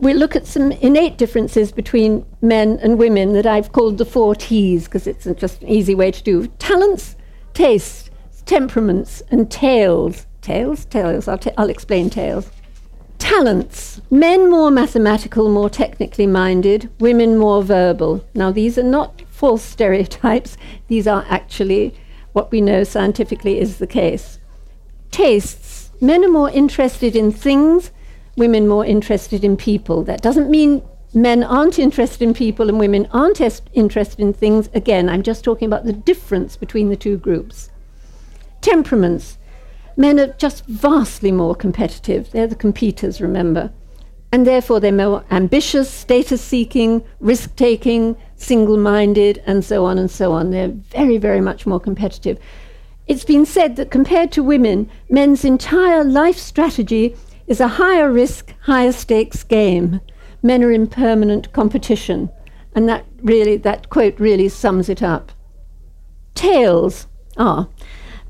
We'll 0.00 0.16
look 0.16 0.36
at 0.36 0.46
some 0.46 0.72
innate 0.72 1.18
differences 1.18 1.72
between 1.72 2.24
men 2.40 2.78
and 2.80 2.98
women 2.98 3.32
that 3.32 3.46
I've 3.46 3.72
called 3.72 3.98
the 3.98 4.04
four 4.04 4.34
T's 4.34 4.84
because 4.84 5.06
it's 5.06 5.26
just 5.38 5.60
an 5.60 5.68
easy 5.68 5.94
way 5.94 6.10
to 6.12 6.22
do 6.22 6.46
talents, 6.58 7.16
tastes, 7.52 8.08
temperaments, 8.46 9.22
and 9.30 9.50
tails. 9.50 10.24
Tails? 10.42 10.84
Tails. 10.86 11.28
I'll, 11.28 11.38
t- 11.38 11.50
I'll 11.56 11.70
explain 11.70 12.10
tales. 12.10 12.50
Talents. 13.18 14.00
Men 14.10 14.48
more 14.50 14.70
mathematical, 14.70 15.48
more 15.48 15.68
technically 15.68 16.26
minded, 16.26 16.90
women 17.00 17.36
more 17.36 17.62
verbal. 17.62 18.24
Now, 18.34 18.50
these 18.50 18.78
are 18.78 18.82
not 18.82 19.22
false 19.28 19.62
stereotypes, 19.62 20.56
these 20.88 21.06
are 21.06 21.24
actually 21.28 21.94
what 22.32 22.50
we 22.50 22.60
know 22.60 22.84
scientifically 22.84 23.58
is 23.58 23.78
the 23.78 23.86
case. 23.86 24.38
Tastes. 25.10 25.90
Men 26.00 26.24
are 26.24 26.30
more 26.30 26.50
interested 26.50 27.16
in 27.16 27.32
things, 27.32 27.90
women 28.36 28.68
more 28.68 28.84
interested 28.84 29.42
in 29.42 29.56
people. 29.56 30.04
That 30.04 30.22
doesn't 30.22 30.50
mean 30.50 30.82
men 31.12 31.42
aren't 31.42 31.78
interested 31.78 32.22
in 32.22 32.34
people 32.34 32.68
and 32.68 32.78
women 32.78 33.08
aren't 33.12 33.40
es- 33.40 33.62
interested 33.72 34.20
in 34.20 34.32
things. 34.32 34.68
Again, 34.74 35.08
I'm 35.08 35.22
just 35.22 35.42
talking 35.42 35.66
about 35.66 35.84
the 35.84 35.92
difference 35.92 36.56
between 36.56 36.90
the 36.90 36.96
two 36.96 37.16
groups. 37.16 37.70
Temperaments. 38.60 39.37
Men 39.98 40.20
are 40.20 40.32
just 40.34 40.64
vastly 40.66 41.32
more 41.32 41.56
competitive. 41.56 42.30
They're 42.30 42.46
the 42.46 42.54
competitors, 42.54 43.20
remember. 43.20 43.72
And 44.30 44.46
therefore, 44.46 44.78
they're 44.78 44.92
more 44.92 45.24
ambitious, 45.28 45.90
status 45.90 46.40
seeking, 46.40 47.02
risk 47.18 47.56
taking, 47.56 48.16
single 48.36 48.76
minded, 48.76 49.42
and 49.44 49.64
so 49.64 49.84
on 49.84 49.98
and 49.98 50.08
so 50.08 50.30
on. 50.32 50.50
They're 50.50 50.68
very, 50.68 51.18
very 51.18 51.40
much 51.40 51.66
more 51.66 51.80
competitive. 51.80 52.38
It's 53.08 53.24
been 53.24 53.44
said 53.44 53.74
that 53.74 53.90
compared 53.90 54.30
to 54.32 54.42
women, 54.44 54.88
men's 55.10 55.44
entire 55.44 56.04
life 56.04 56.38
strategy 56.38 57.16
is 57.48 57.58
a 57.58 57.66
higher 57.66 58.08
risk, 58.08 58.54
higher 58.60 58.92
stakes 58.92 59.42
game. 59.42 60.00
Men 60.44 60.62
are 60.62 60.70
in 60.70 60.86
permanent 60.86 61.52
competition. 61.52 62.30
And 62.72 62.88
that 62.88 63.04
really, 63.20 63.56
that 63.56 63.90
quote 63.90 64.20
really 64.20 64.48
sums 64.48 64.88
it 64.88 65.02
up. 65.02 65.32
Tails. 66.36 67.08
Ah, 67.36 67.66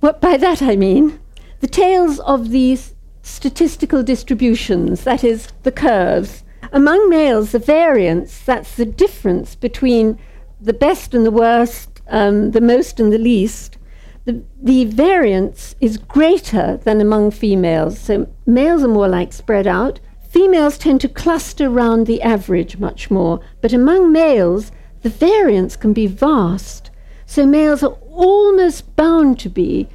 what 0.01 0.23
by 0.23 0.39
that 0.39 0.63
I 0.63 0.75
mean 0.75 1.19
the 1.61 1.67
tails 1.67 2.21
of 2.21 2.51
these 2.51 2.95
statistical 3.23 4.03
distributions, 4.03 5.05
that 5.05 5.25
is, 5.25 5.49
the 5.63 5.73
curves. 5.73 6.45
Among 6.73 7.09
males, 7.09 7.53
the 7.53 7.59
variance, 7.59 8.41
that's 8.41 8.77
the 8.77 8.87
difference 8.87 9.55
between 9.55 10.19
the 10.61 10.73
best 10.73 11.15
and 11.15 11.25
the 11.25 11.31
worst, 11.31 12.01
um, 12.09 12.53
the 12.53 12.61
most 12.61 13.01
and 13.01 13.13
the 13.13 13.19
least, 13.19 13.79
the, 14.25 14.43
the 14.63 14.85
variance 14.85 15.75
is 15.81 15.97
greater 15.97 16.77
than 16.85 17.01
among 17.01 17.31
females. 17.31 17.99
So 17.99 18.29
males 18.45 18.83
are 18.85 18.89
more 18.89 19.09
like 19.09 19.33
spread 19.33 19.67
out. 19.67 20.01
Females 20.29 20.77
tend 20.77 21.01
to 21.01 21.09
cluster 21.09 21.67
around 21.67 22.07
the 22.07 22.21
average 22.21 22.79
much 22.79 23.11
more, 23.11 23.41
but 23.63 23.73
among 23.73 24.13
males, 24.13 24.71
the 25.01 25.09
variance 25.09 25.77
can 25.77 25.95
be 25.95 26.07
vast. 26.07 26.91
So 27.25 27.47
males 27.47 27.83
are 27.83 27.97
almost 28.11 28.95
bound 28.97 29.39
to 29.41 29.49
be 29.49 29.89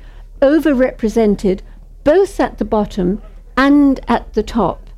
overrepresented 0.44 1.62
both 2.04 2.40
at 2.40 2.58
the 2.58 2.66
bottom 2.66 3.22
and 3.56 4.00
at 4.08 4.34
the 4.34 4.44
top. 4.44 4.90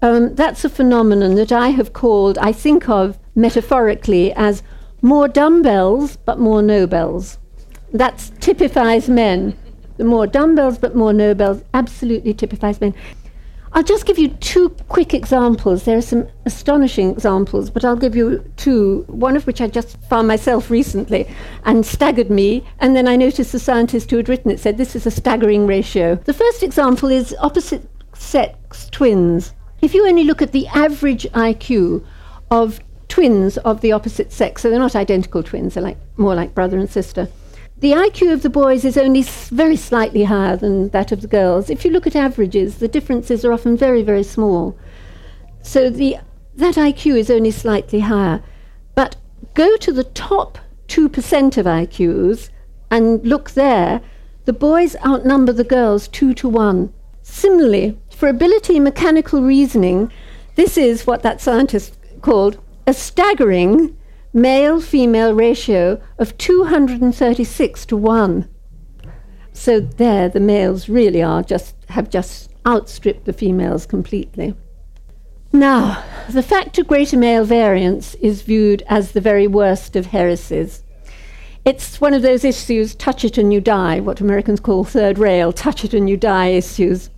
Um, 0.00 0.34
that's 0.36 0.64
a 0.64 0.68
phenomenon 0.68 1.34
that 1.34 1.50
I 1.50 1.68
have 1.70 1.92
called, 1.92 2.38
I 2.38 2.52
think 2.52 2.88
of 2.88 3.18
metaphorically 3.34 4.32
as 4.34 4.62
more 5.02 5.26
dumbbells 5.26 6.16
but 6.16 6.38
more 6.38 6.62
Nobels 6.62 7.38
that 7.92 8.30
typifies 8.40 9.08
men. 9.08 9.56
The 9.96 10.04
more 10.04 10.26
dumbbells 10.26 10.78
but 10.78 10.94
more 10.94 11.12
Nobels 11.12 11.62
absolutely 11.72 12.34
typifies 12.34 12.80
men. 12.80 12.94
I'll 13.76 13.82
just 13.82 14.06
give 14.06 14.20
you 14.20 14.28
two 14.28 14.68
quick 14.88 15.14
examples. 15.14 15.82
There 15.82 15.98
are 15.98 16.02
some 16.02 16.28
astonishing 16.46 17.10
examples, 17.10 17.70
but 17.70 17.84
I'll 17.84 17.96
give 17.96 18.14
you 18.14 18.48
two, 18.56 19.04
one 19.08 19.36
of 19.36 19.48
which 19.48 19.60
I 19.60 19.66
just 19.66 20.00
found 20.02 20.28
myself 20.28 20.70
recently 20.70 21.26
and 21.64 21.84
staggered 21.84 22.30
me. 22.30 22.64
And 22.78 22.94
then 22.94 23.08
I 23.08 23.16
noticed 23.16 23.50
the 23.50 23.58
scientist 23.58 24.12
who 24.12 24.16
had 24.16 24.28
written 24.28 24.52
it 24.52 24.60
said 24.60 24.78
this 24.78 24.94
is 24.94 25.06
a 25.06 25.10
staggering 25.10 25.66
ratio. 25.66 26.14
The 26.14 26.32
first 26.32 26.62
example 26.62 27.08
is 27.08 27.34
opposite 27.40 27.90
sex 28.12 28.88
twins. 28.92 29.52
If 29.82 29.92
you 29.92 30.06
only 30.06 30.22
look 30.22 30.40
at 30.40 30.52
the 30.52 30.68
average 30.68 31.24
IQ 31.32 32.06
of 32.52 32.78
twins 33.08 33.58
of 33.58 33.80
the 33.80 33.90
opposite 33.90 34.30
sex, 34.30 34.62
so 34.62 34.70
they're 34.70 34.78
not 34.78 34.94
identical 34.94 35.42
twins, 35.42 35.74
they're 35.74 35.82
like, 35.82 35.98
more 36.16 36.36
like 36.36 36.54
brother 36.54 36.78
and 36.78 36.88
sister 36.88 37.28
the 37.84 37.92
IQ 37.92 38.32
of 38.32 38.40
the 38.40 38.48
boys 38.48 38.82
is 38.82 38.96
only 38.96 39.20
very 39.20 39.76
slightly 39.76 40.24
higher 40.24 40.56
than 40.56 40.88
that 40.88 41.12
of 41.12 41.20
the 41.20 41.28
girls. 41.28 41.68
If 41.68 41.84
you 41.84 41.90
look 41.90 42.06
at 42.06 42.16
averages, 42.16 42.76
the 42.76 42.88
differences 42.88 43.44
are 43.44 43.52
often 43.52 43.76
very, 43.76 44.02
very 44.02 44.22
small. 44.22 44.74
So 45.60 45.90
the, 45.90 46.16
that 46.54 46.76
IQ 46.76 47.18
is 47.18 47.30
only 47.30 47.50
slightly 47.50 48.00
higher. 48.00 48.42
But 48.94 49.16
go 49.52 49.76
to 49.76 49.92
the 49.92 50.04
top 50.04 50.56
2% 50.88 51.58
of 51.58 51.66
IQs 51.66 52.48
and 52.90 53.22
look 53.22 53.50
there, 53.50 54.00
the 54.46 54.54
boys 54.54 54.96
outnumber 55.04 55.52
the 55.52 55.62
girls 55.62 56.08
2 56.08 56.32
to 56.32 56.48
1. 56.48 56.90
Similarly, 57.22 57.98
for 58.08 58.30
ability 58.30 58.80
mechanical 58.80 59.42
reasoning, 59.42 60.10
this 60.54 60.78
is 60.78 61.06
what 61.06 61.22
that 61.22 61.42
scientist 61.42 61.98
called 62.22 62.56
a 62.86 62.94
staggering 62.94 63.94
male 64.34 64.80
female 64.80 65.32
ratio 65.32 66.02
of 66.18 66.36
236 66.36 67.86
to 67.86 67.96
1. 67.96 68.48
So 69.52 69.78
there 69.78 70.28
the 70.28 70.40
males 70.40 70.88
really 70.88 71.22
are 71.22 71.42
just 71.42 71.76
have 71.88 72.10
just 72.10 72.50
outstripped 72.66 73.24
the 73.24 73.32
females 73.32 73.86
completely. 73.86 74.54
Now, 75.52 76.02
the 76.28 76.42
fact 76.42 76.78
of 76.78 76.88
greater 76.88 77.16
male 77.16 77.44
variance 77.44 78.16
is 78.16 78.42
viewed 78.42 78.82
as 78.88 79.12
the 79.12 79.20
very 79.20 79.46
worst 79.46 79.94
of 79.94 80.06
heresies. 80.06 80.82
It's 81.64 82.00
one 82.00 82.12
of 82.12 82.22
those 82.22 82.44
issues, 82.44 82.96
touch 82.96 83.24
it 83.24 83.38
and 83.38 83.52
you 83.52 83.60
die, 83.60 84.00
what 84.00 84.20
Americans 84.20 84.58
call 84.58 84.82
third 84.82 85.16
rail, 85.16 85.52
touch 85.52 85.84
it 85.84 85.94
and 85.94 86.10
you 86.10 86.16
die 86.16 86.48
issues. 86.48 87.08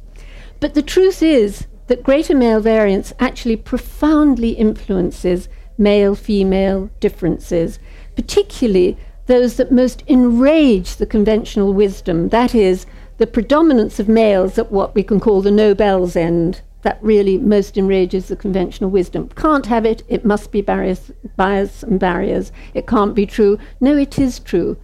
But 0.61 0.75
the 0.75 0.82
truth 0.82 1.23
is 1.23 1.66
that 1.87 2.02
greater 2.02 2.35
male 2.35 2.61
variance 2.61 3.14
actually 3.18 3.56
profoundly 3.56 4.50
influences 4.50 5.49
male 5.78 6.14
female 6.14 6.90
differences, 7.00 7.78
particularly 8.14 8.97
those 9.26 9.56
that 9.56 9.73
most 9.73 10.02
enrage 10.06 10.97
the 10.97 11.06
conventional 11.06 11.73
wisdom, 11.73 12.28
that 12.30 12.54
is, 12.54 12.87
the 13.18 13.26
predominance 13.26 13.99
of 13.99 14.09
males 14.09 14.59
at 14.59 14.71
what 14.71 14.95
we 14.95 15.02
can 15.02 15.21
call 15.21 15.40
the 15.40 15.50
Nobel's 15.50 16.16
end. 16.16 16.61
That 16.83 16.99
really 17.02 17.38
most 17.38 17.76
enrages 17.76 18.28
the 18.28 18.37
conventional 18.37 18.90
wisdom. 18.90 19.28
Can't 19.30 19.66
have 19.66 19.85
it, 19.85 20.04
it 20.09 20.25
must 20.25 20.52
be 20.52 20.61
barriers, 20.61 21.11
bias 21.35 21.83
and 21.83 21.99
barriers. 21.99 22.52
It 22.75 22.87
can't 22.87 23.14
be 23.14 23.26
true. 23.26 23.59
No, 23.80 23.97
it 23.97 24.18
is 24.18 24.38
true. 24.38 24.76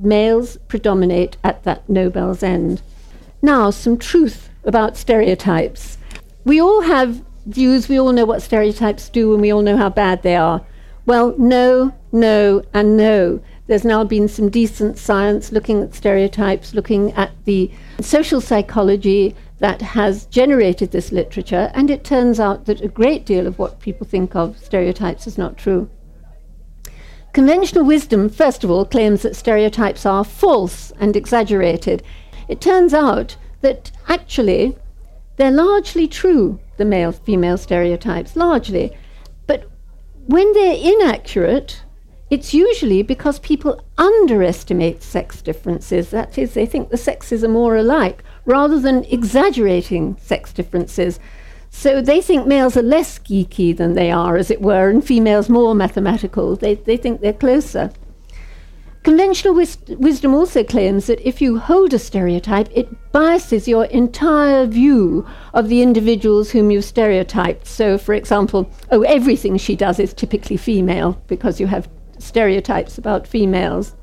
Males 0.00 0.56
predominate 0.68 1.36
at 1.44 1.64
that 1.64 1.86
Nobel's 1.88 2.42
end. 2.42 2.80
Now, 3.42 3.70
some 3.70 3.98
truth 3.98 4.48
about 4.64 4.96
stereotypes. 4.96 5.98
We 6.44 6.60
all 6.60 6.82
have 6.82 7.22
views, 7.48 7.88
we 7.88 7.98
all 7.98 8.12
know 8.12 8.24
what 8.24 8.42
stereotypes 8.42 9.08
do 9.08 9.32
and 9.32 9.42
we 9.42 9.52
all 9.52 9.62
know 9.62 9.76
how 9.76 9.88
bad 9.88 10.22
they 10.22 10.36
are. 10.36 10.64
Well, 11.06 11.34
no, 11.38 11.94
no, 12.12 12.62
and 12.74 12.96
no. 12.96 13.40
There's 13.66 13.84
now 13.84 14.04
been 14.04 14.28
some 14.28 14.50
decent 14.50 14.98
science 14.98 15.52
looking 15.52 15.82
at 15.82 15.94
stereotypes, 15.94 16.74
looking 16.74 17.12
at 17.12 17.32
the 17.44 17.70
social 18.00 18.40
psychology 18.40 19.34
that 19.58 19.80
has 19.82 20.26
generated 20.26 20.90
this 20.90 21.10
literature, 21.10 21.70
and 21.74 21.90
it 21.90 22.04
turns 22.04 22.38
out 22.38 22.66
that 22.66 22.80
a 22.80 22.88
great 22.88 23.26
deal 23.26 23.46
of 23.46 23.58
what 23.58 23.80
people 23.80 24.06
think 24.06 24.36
of 24.36 24.58
stereotypes 24.58 25.26
is 25.26 25.36
not 25.36 25.56
true. 25.58 25.90
Conventional 27.32 27.84
wisdom, 27.84 28.28
first 28.28 28.62
of 28.62 28.70
all, 28.70 28.84
claims 28.84 29.22
that 29.22 29.36
stereotypes 29.36 30.06
are 30.06 30.24
false 30.24 30.92
and 31.00 31.16
exaggerated. 31.16 32.02
It 32.48 32.60
turns 32.60 32.94
out 32.94 33.36
that 33.60 33.90
actually 34.08 34.76
they're 35.36 35.50
largely 35.50 36.06
true, 36.06 36.60
the 36.78 36.84
male 36.84 37.12
female 37.12 37.58
stereotypes, 37.58 38.34
largely. 38.34 38.96
But 39.46 39.70
when 40.26 40.52
they're 40.54 40.94
inaccurate, 40.94 41.82
it's 42.30 42.52
usually 42.52 43.02
because 43.02 43.38
people 43.38 43.82
underestimate 43.96 45.02
sex 45.02 45.42
differences. 45.42 46.10
That 46.10 46.38
is, 46.38 46.54
they 46.54 46.66
think 46.66 46.90
the 46.90 46.96
sexes 46.96 47.44
are 47.44 47.48
more 47.48 47.76
alike, 47.76 48.22
rather 48.44 48.80
than 48.80 49.04
exaggerating 49.04 50.16
sex 50.20 50.52
differences. 50.52 51.20
So 51.70 52.00
they 52.00 52.20
think 52.20 52.46
males 52.46 52.76
are 52.76 52.82
less 52.82 53.18
geeky 53.18 53.76
than 53.76 53.94
they 53.94 54.10
are, 54.10 54.36
as 54.36 54.50
it 54.50 54.60
were, 54.60 54.88
and 54.88 55.04
females 55.04 55.48
more 55.48 55.74
mathematical. 55.74 56.56
They, 56.56 56.74
they 56.74 56.96
think 56.96 57.20
they're 57.20 57.32
closer. 57.32 57.90
Conventional 59.02 59.54
wis- 59.54 59.78
wisdom 59.88 60.34
also 60.34 60.64
claims 60.64 61.06
that 61.06 61.26
if 61.26 61.40
you 61.40 61.58
hold 61.58 61.94
a 61.94 61.98
stereotype, 61.98 62.68
it 62.74 62.88
biases 63.12 63.68
your 63.68 63.84
entire 63.86 64.66
view 64.66 65.26
of 65.54 65.68
the 65.68 65.82
individuals 65.82 66.50
whom 66.50 66.70
you've 66.70 66.84
stereotyped. 66.84 67.66
So, 67.66 67.96
for 67.96 68.12
example, 68.12 68.70
oh, 68.90 69.02
everything 69.02 69.56
she 69.56 69.76
does 69.76 69.98
is 69.98 70.12
typically 70.12 70.56
female 70.56 71.22
because 71.26 71.60
you 71.60 71.68
have 71.68 71.88
stereotypes 72.18 72.98
about 72.98 73.26
females. 73.26 73.94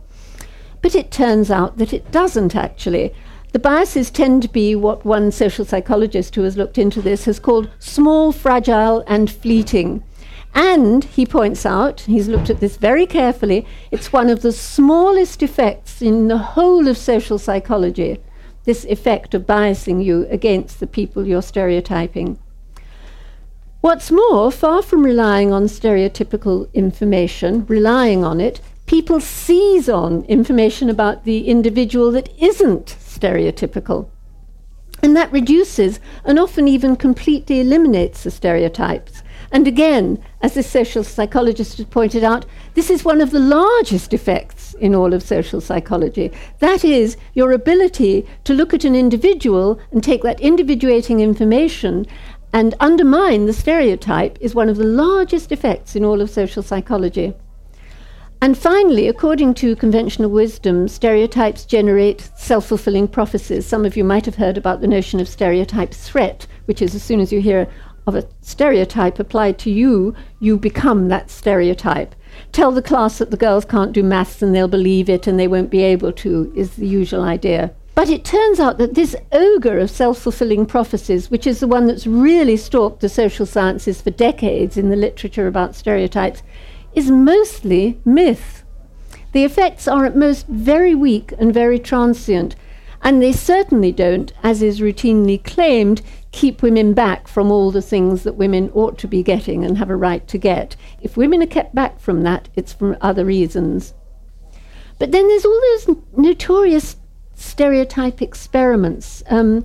But 0.82 0.96
it 0.96 1.12
turns 1.12 1.52
out 1.52 1.78
that 1.78 1.94
it 1.94 2.12
doesn't 2.12 2.56
actually. 2.56 3.14
The 3.52 3.60
biases 3.60 4.10
tend 4.12 4.42
to 4.42 4.50
be 4.50 4.76
what 4.76 5.06
one 5.06 5.32
social 5.32 5.66
psychologist 5.66 6.36
who 6.36 6.44
has 6.44 6.58
looked 6.58 6.78
into 6.78 7.02
this 7.02 7.26
has 7.26 7.40
called 7.40 7.70
small, 7.80 8.32
fragile, 8.32 9.04
and 9.08 9.32
fleeting. 9.32 10.04
And 10.56 11.04
he 11.04 11.26
points 11.26 11.66
out, 11.66 12.02
he's 12.02 12.30
looked 12.30 12.50
at 12.50 12.62
this 12.62 12.78
very 12.78 13.06
carefully, 13.06 13.68
it's 13.92 14.14
one 14.14 14.30
of 14.30 14.42
the 14.42 14.54
smallest 14.54 15.44
effects 15.44 16.02
in 16.02 16.30
the 16.30 16.38
whole 16.38 16.88
of 16.88 16.98
social 16.98 17.38
psychology, 17.38 18.20
this 18.64 18.86
effect 18.86 19.34
of 19.34 19.46
biasing 19.46 20.02
you 20.02 20.26
against 20.30 20.80
the 20.80 20.88
people 20.88 21.28
you're 21.28 21.42
stereotyping. 21.42 22.40
What's 23.82 24.10
more, 24.10 24.50
far 24.50 24.82
from 24.82 25.04
relying 25.04 25.52
on 25.52 25.66
stereotypical 25.66 26.72
information, 26.74 27.66
relying 27.66 28.24
on 28.24 28.40
it, 28.40 28.62
people 28.86 29.20
seize 29.20 29.90
on 29.90 30.24
information 30.24 30.90
about 30.90 31.26
the 31.26 31.48
individual 31.50 32.12
that 32.12 32.30
isn't 32.42 32.96
stereotypical. 33.00 34.08
And 35.04 35.18
that 35.18 35.32
reduces 35.34 36.00
and 36.24 36.40
often 36.40 36.68
even 36.68 36.96
completely 36.96 37.60
eliminates 37.60 38.24
the 38.24 38.32
stereotypes. 38.32 39.22
And 39.56 39.70
again, 39.70 40.22
as 40.42 40.54
this 40.54 40.70
social 40.70 41.02
psychologist 41.02 41.78
has 41.78 41.86
pointed 41.86 42.26
out, 42.26 42.46
this 42.74 42.90
is 42.90 43.06
one 43.06 43.22
of 43.22 43.32
the 43.32 43.40
largest 43.40 44.14
effects 44.14 44.74
in 44.74 44.94
all 44.94 45.14
of 45.14 45.24
social 45.24 45.62
psychology. 45.62 46.30
That 46.60 46.84
is, 46.84 47.16
your 47.36 47.54
ability 47.54 48.28
to 48.44 48.54
look 48.54 48.74
at 48.74 48.84
an 48.84 48.96
individual 48.96 49.80
and 49.94 50.04
take 50.04 50.24
that 50.24 50.42
individuating 50.42 51.22
information 51.22 52.06
and 52.52 52.76
undermine 52.82 53.46
the 53.46 53.54
stereotype 53.54 54.38
is 54.42 54.54
one 54.54 54.68
of 54.68 54.76
the 54.76 54.84
largest 54.84 55.54
effects 55.54 55.96
in 55.96 56.04
all 56.04 56.20
of 56.20 56.30
social 56.30 56.62
psychology. 56.62 57.34
And 58.42 58.58
finally, 58.58 59.08
according 59.08 59.54
to 59.56 59.78
conventional 59.78 60.30
wisdom, 60.30 60.90
stereotypes 60.90 61.64
generate 61.64 62.30
self 62.36 62.66
fulfilling 62.66 63.08
prophecies. 63.08 63.66
Some 63.66 63.86
of 63.86 63.96
you 63.96 64.04
might 64.04 64.26
have 64.26 64.36
heard 64.36 64.58
about 64.58 64.82
the 64.82 64.88
notion 64.88 65.22
of 65.22 65.30
stereotype 65.30 65.94
threat, 65.94 66.46
which 66.66 66.82
is 66.82 66.94
as 66.94 67.04
soon 67.04 67.22
as 67.22 67.32
you 67.32 67.40
hear 67.40 67.70
of 68.08 68.16
a 68.16 68.28
stereotype 68.42 69.20
applied 69.20 69.58
to 69.60 69.72
you, 69.72 70.16
you 70.40 70.58
become 70.58 71.08
that 71.08 71.30
stereotype. 71.30 72.16
Tell 72.52 72.72
the 72.72 72.82
class 72.82 73.18
that 73.18 73.32
the 73.32 73.38
girls 73.38 73.66
can't 73.66 73.94
do 73.94 74.04
maths 74.04 74.42
and 74.42 74.54
they'll 74.54 74.68
believe 74.68 75.10
it 75.10 75.28
and 75.28 75.40
they 75.40 75.48
won't 75.48 75.70
be 75.70 75.84
able 75.84 76.12
to, 76.14 76.52
is 76.56 76.76
the 76.76 76.88
usual 76.88 77.24
idea. 77.24 77.74
But 77.96 78.10
it 78.10 78.26
turns 78.26 78.60
out 78.60 78.78
that 78.78 78.94
this 78.94 79.16
ogre 79.32 79.80
of 79.80 79.90
self 79.90 80.20
fulfilling 80.20 80.66
prophecies, 80.66 81.32
which 81.32 81.48
is 81.48 81.62
the 81.62 81.68
one 81.68 81.88
that's 81.88 82.06
really 82.06 82.58
stalked 82.58 83.00
the 83.00 83.08
social 83.08 83.46
sciences 83.46 84.02
for 84.02 84.12
decades 84.12 84.76
in 84.76 84.90
the 84.90 84.98
literature 84.98 85.48
about 85.48 85.76
stereotypes, 85.76 86.44
is 86.94 87.10
mostly 87.10 87.98
myth. 88.04 88.64
The 89.32 89.46
effects 89.46 89.88
are 89.88 90.06
at 90.06 90.16
most 90.16 90.46
very 90.48 90.94
weak 90.94 91.34
and 91.40 91.54
very 91.54 91.80
transient, 91.80 92.56
and 93.02 93.22
they 93.22 93.32
certainly 93.32 93.92
don't, 93.92 94.34
as 94.44 94.62
is 94.62 94.82
routinely 94.82 95.42
claimed, 95.42 96.02
keep 96.36 96.62
women 96.62 96.94
back 96.94 97.30
from 97.30 97.50
all 97.50 97.72
the 97.72 97.82
things 97.82 98.24
that 98.24 98.36
women 98.36 98.70
ought 98.74 98.98
to 98.98 99.08
be 99.08 99.24
getting 99.24 99.64
and 99.64 99.78
have 99.78 99.90
a 99.90 99.96
right 99.96 100.28
to 100.28 100.38
get. 100.38 100.76
If 101.02 101.16
women 101.16 101.42
are 101.42 101.48
kept 101.48 101.74
back 101.74 101.98
from 101.98 102.24
that, 102.24 102.50
it's 102.56 102.74
for 102.74 102.98
other 103.00 103.24
reasons. 103.24 103.94
But 105.00 105.14
then 105.14 105.30
there's 105.30 105.46
all 105.46 105.62
those 105.62 105.98
notorious 106.18 106.98
stereotype 107.36 108.22
experiments. 108.22 109.24
Um, 109.30 109.64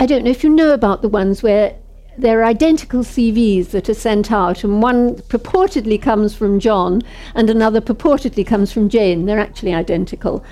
I 0.00 0.06
don't 0.06 0.24
know 0.24 0.30
if 0.30 0.42
you 0.42 0.48
know 0.48 0.72
about 0.72 1.02
the 1.02 1.08
ones 1.08 1.42
where 1.42 1.76
there 2.16 2.40
are 2.40 2.44
identical 2.44 3.00
CVs 3.00 3.70
that 3.70 3.90
are 3.90 3.94
sent 3.94 4.32
out, 4.32 4.64
and 4.64 4.82
one 4.82 5.16
purportedly 5.16 6.00
comes 6.00 6.34
from 6.34 6.60
John 6.60 7.02
and 7.34 7.50
another 7.50 7.82
purportedly 7.82 8.46
comes 8.46 8.72
from 8.72 8.88
Jane. 8.88 9.26
They're 9.26 9.38
actually 9.38 9.74
identical. 9.74 10.42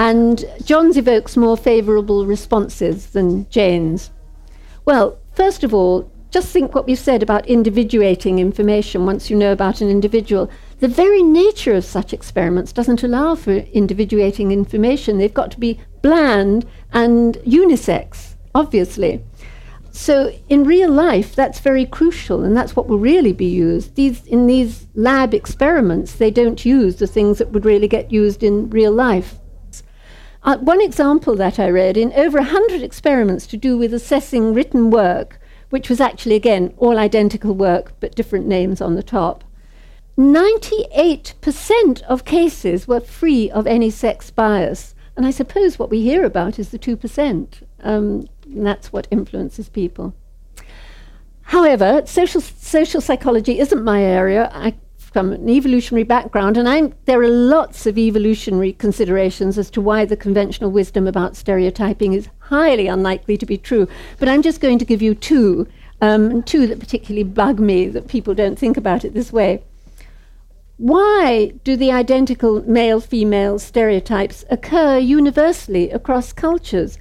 And 0.00 0.44
John's 0.64 0.96
evokes 0.96 1.36
more 1.36 1.56
favourable 1.56 2.26
responses 2.26 3.10
than 3.10 3.48
Jane's. 3.48 4.10
Well, 4.84 5.18
first 5.34 5.62
of 5.62 5.72
all, 5.72 6.10
just 6.30 6.48
think 6.48 6.74
what 6.74 6.86
we've 6.86 6.98
said 6.98 7.22
about 7.22 7.46
individuating 7.46 8.38
information 8.38 9.04
once 9.04 9.28
you 9.28 9.36
know 9.36 9.52
about 9.52 9.82
an 9.82 9.90
individual. 9.90 10.50
The 10.80 10.88
very 10.88 11.22
nature 11.22 11.74
of 11.74 11.84
such 11.84 12.14
experiments 12.14 12.72
doesn't 12.72 13.02
allow 13.02 13.34
for 13.34 13.52
individuating 13.52 14.50
information. 14.50 15.18
They've 15.18 15.32
got 15.32 15.50
to 15.52 15.60
be 15.60 15.78
bland 16.00 16.66
and 16.92 17.34
unisex, 17.46 18.34
obviously. 18.54 19.22
So 19.90 20.32
in 20.48 20.64
real 20.64 20.90
life, 20.90 21.36
that's 21.36 21.60
very 21.60 21.84
crucial, 21.84 22.44
and 22.44 22.56
that's 22.56 22.74
what 22.74 22.88
will 22.88 22.98
really 22.98 23.34
be 23.34 23.44
used. 23.44 23.94
These 23.94 24.26
in 24.26 24.46
these 24.46 24.86
lab 24.94 25.34
experiments, 25.34 26.14
they 26.14 26.30
don't 26.30 26.64
use 26.64 26.96
the 26.96 27.06
things 27.06 27.36
that 27.38 27.52
would 27.52 27.66
really 27.66 27.88
get 27.88 28.10
used 28.10 28.42
in 28.42 28.70
real 28.70 28.92
life. 28.92 29.38
Uh, 30.44 30.58
one 30.58 30.80
example 30.80 31.36
that 31.36 31.60
I 31.60 31.68
read 31.70 31.96
in 31.96 32.12
over 32.14 32.38
100 32.38 32.82
experiments 32.82 33.46
to 33.48 33.56
do 33.56 33.78
with 33.78 33.94
assessing 33.94 34.52
written 34.52 34.90
work, 34.90 35.38
which 35.70 35.88
was 35.88 36.00
actually, 36.00 36.34
again, 36.34 36.74
all 36.78 36.98
identical 36.98 37.54
work 37.54 37.92
but 38.00 38.16
different 38.16 38.46
names 38.46 38.80
on 38.80 38.96
the 38.96 39.04
top. 39.04 39.44
98% 40.18 42.02
of 42.02 42.24
cases 42.24 42.88
were 42.88 43.00
free 43.00 43.50
of 43.50 43.66
any 43.66 43.88
sex 43.88 44.30
bias. 44.30 44.94
And 45.16 45.24
I 45.24 45.30
suppose 45.30 45.78
what 45.78 45.90
we 45.90 46.02
hear 46.02 46.24
about 46.24 46.58
is 46.58 46.70
the 46.70 46.78
2%. 46.78 47.62
Um, 47.84 48.26
and 48.44 48.66
that's 48.66 48.92
what 48.92 49.08
influences 49.10 49.68
people. 49.68 50.14
However, 51.42 52.02
social, 52.04 52.40
social 52.40 53.00
psychology 53.00 53.58
isn't 53.60 53.84
my 53.84 54.02
area. 54.02 54.50
I 54.52 54.74
from 55.12 55.32
an 55.32 55.48
evolutionary 55.48 56.04
background, 56.04 56.56
and 56.56 56.68
I'm, 56.68 56.94
there 57.04 57.20
are 57.20 57.28
lots 57.28 57.86
of 57.86 57.98
evolutionary 57.98 58.72
considerations 58.72 59.58
as 59.58 59.70
to 59.70 59.80
why 59.80 60.04
the 60.04 60.16
conventional 60.16 60.70
wisdom 60.70 61.06
about 61.06 61.36
stereotyping 61.36 62.14
is 62.14 62.28
highly 62.38 62.86
unlikely 62.86 63.36
to 63.38 63.46
be 63.46 63.58
true. 63.58 63.86
But 64.18 64.28
I'm 64.28 64.42
just 64.42 64.60
going 64.60 64.78
to 64.78 64.84
give 64.84 65.02
you 65.02 65.14
two, 65.14 65.68
um, 66.00 66.42
two 66.42 66.66
that 66.66 66.80
particularly 66.80 67.24
bug 67.24 67.60
me 67.60 67.88
that 67.88 68.08
people 68.08 68.34
don't 68.34 68.58
think 68.58 68.76
about 68.76 69.04
it 69.04 69.12
this 69.12 69.32
way. 69.32 69.62
Why 70.78 71.52
do 71.62 71.76
the 71.76 71.92
identical 71.92 72.62
male 72.68 73.00
female 73.00 73.58
stereotypes 73.58 74.44
occur 74.50 74.98
universally 74.98 75.90
across 75.90 76.32
cultures? 76.32 76.98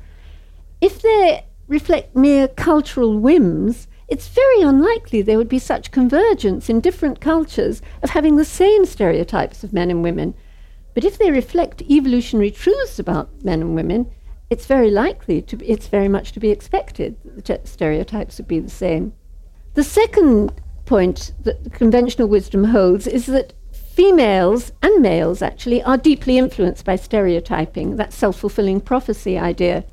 If 0.82 1.02
they 1.02 1.46
reflect 1.68 2.16
mere 2.16 2.50
cultural 2.50 3.18
whims, 3.18 3.88
it's 4.12 4.28
very 4.28 4.62
unlikely 4.62 5.22
there 5.22 5.38
would 5.38 5.48
be 5.48 5.58
such 5.58 5.90
convergence 5.90 6.70
in 6.70 6.82
different 6.82 7.22
cultures 7.22 7.82
of 8.04 8.10
having 8.10 8.36
the 8.36 8.44
same 8.44 8.86
stereotypes 8.86 9.64
of 9.64 9.72
men 9.72 9.90
and 9.90 10.04
women. 10.04 10.34
But 10.94 11.06
if 11.06 11.18
they 11.18 11.32
reflect 11.32 11.82
evolutionary 11.84 12.52
truths 12.52 13.00
about 13.00 13.30
men 13.46 13.62
and 13.62 13.74
women, 13.74 14.12
it's 14.50 14.66
very 14.66 14.92
likely 14.92 15.42
to 15.44 15.56
be, 15.56 15.66
it's 15.66 15.88
very 15.88 16.10
much 16.10 16.34
to 16.34 16.42
be 16.42 16.50
expected 16.50 17.16
that 17.24 17.64
the 17.64 17.70
stereotypes 17.70 18.38
would 18.38 18.50
be 18.50 18.60
the 18.60 18.70
same. 18.70 19.14
The 19.76 19.84
second 19.84 20.52
point 20.86 21.32
that 21.44 21.72
conventional 21.72 22.28
wisdom 22.28 22.66
holds 22.66 23.08
is 23.08 23.28
that 23.28 23.54
females 23.72 24.74
and 24.82 25.02
males 25.02 25.42
actually 25.42 25.82
are 25.84 25.96
deeply 25.96 26.38
influenced 26.38 26.84
by 26.84 26.98
stereotyping, 26.98 27.96
that 27.96 28.12
self 28.12 28.38
fulfilling 28.38 28.82
prophecy 28.82 29.38
idea 29.38 29.86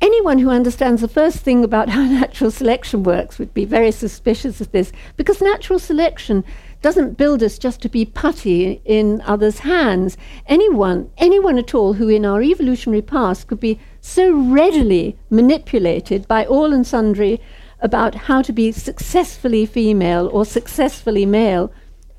anyone 0.00 0.38
who 0.38 0.50
understands 0.50 1.02
the 1.02 1.08
first 1.08 1.38
thing 1.38 1.64
about 1.64 1.88
how 1.96 2.02
natural 2.02 2.50
selection 2.50 3.02
works 3.02 3.38
would 3.38 3.52
be 3.54 3.64
very 3.64 3.90
suspicious 3.90 4.60
of 4.60 4.72
this 4.72 4.92
because 5.16 5.40
natural 5.40 5.78
selection 5.78 6.44
doesn't 6.82 7.18
build 7.18 7.42
us 7.42 7.58
just 7.58 7.82
to 7.82 7.88
be 7.88 8.04
putty 8.04 8.80
in 8.84 9.20
others' 9.22 9.60
hands. 9.60 10.16
Anyone, 10.46 11.10
anyone 11.18 11.58
at 11.58 11.74
all 11.74 11.94
who 11.94 12.08
in 12.08 12.24
our 12.24 12.42
evolutionary 12.42 13.02
past 13.02 13.48
could 13.48 13.60
be 13.60 13.78
so 14.00 14.32
readily 14.32 15.18
manipulated 15.28 16.26
by 16.26 16.46
all 16.46 16.72
and 16.72 16.86
sundry 16.86 17.40
about 17.80 18.14
how 18.14 18.40
to 18.42 18.52
be 18.52 18.72
successfully 18.72 19.66
female 19.66 20.28
or 20.32 20.44
successfully 20.44 21.26
male, 21.26 21.70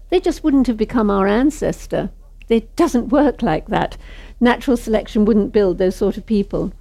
they 0.09 0.19
just 0.19 0.43
wouldn't 0.43 0.67
have 0.67 0.77
become 0.77 1.09
our 1.09 1.27
ancestor. 1.27 2.11
It 2.49 2.75
doesn't 2.75 3.09
work 3.09 3.41
like 3.41 3.67
that. 3.67 3.97
Natural 4.39 4.77
selection 4.77 5.25
wouldn't 5.25 5.53
build 5.53 5.77
those 5.77 5.95
sort 5.95 6.17
of 6.17 6.25
people. 6.25 6.73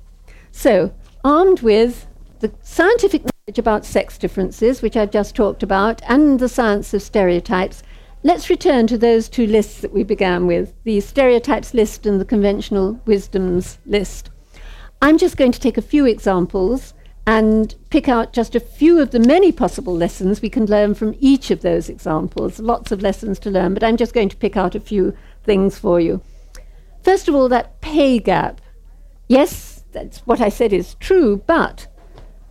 So, 0.52 0.92
armed 1.24 1.60
with 1.60 2.06
the 2.40 2.52
scientific 2.62 3.22
knowledge 3.22 3.58
about 3.58 3.84
sex 3.84 4.18
differences, 4.18 4.82
which 4.82 4.96
I've 4.96 5.10
just 5.10 5.34
talked 5.34 5.62
about, 5.62 6.02
and 6.08 6.38
the 6.38 6.48
science 6.48 6.92
of 6.94 7.02
stereotypes, 7.02 7.82
let's 8.22 8.50
return 8.50 8.86
to 8.88 8.98
those 8.98 9.28
two 9.28 9.46
lists 9.46 9.80
that 9.80 9.92
we 9.92 10.04
began 10.04 10.46
with 10.46 10.74
the 10.84 11.00
stereotypes 11.00 11.74
list 11.74 12.06
and 12.06 12.20
the 12.20 12.24
conventional 12.24 13.00
wisdoms 13.06 13.78
list. 13.86 14.30
I'm 15.02 15.18
just 15.18 15.36
going 15.36 15.52
to 15.52 15.60
take 15.60 15.78
a 15.78 15.82
few 15.82 16.06
examples 16.06 16.94
and 17.26 17.74
pick 17.90 18.08
out 18.08 18.32
just 18.32 18.54
a 18.54 18.60
few 18.60 18.98
of 18.98 19.12
the 19.12 19.20
many 19.20 19.52
possible 19.52 19.94
lessons 19.94 20.42
we 20.42 20.50
can 20.50 20.66
learn 20.66 20.94
from 20.94 21.14
each 21.20 21.50
of 21.50 21.62
those 21.62 21.88
examples. 21.88 22.58
Lots 22.58 22.90
of 22.90 23.02
lessons 23.02 23.38
to 23.40 23.50
learn, 23.50 23.72
but 23.72 23.84
I'm 23.84 23.96
just 23.96 24.14
going 24.14 24.28
to 24.30 24.36
pick 24.36 24.56
out 24.56 24.74
a 24.74 24.80
few 24.80 25.16
things 25.44 25.78
for 25.78 26.00
you. 26.00 26.22
First 27.02 27.28
of 27.28 27.34
all, 27.34 27.48
that 27.48 27.80
pay 27.80 28.18
gap. 28.18 28.60
Yes, 29.28 29.69
that's 29.92 30.18
what 30.20 30.40
I 30.40 30.48
said 30.48 30.72
is 30.72 30.94
true, 30.94 31.42
but 31.46 31.86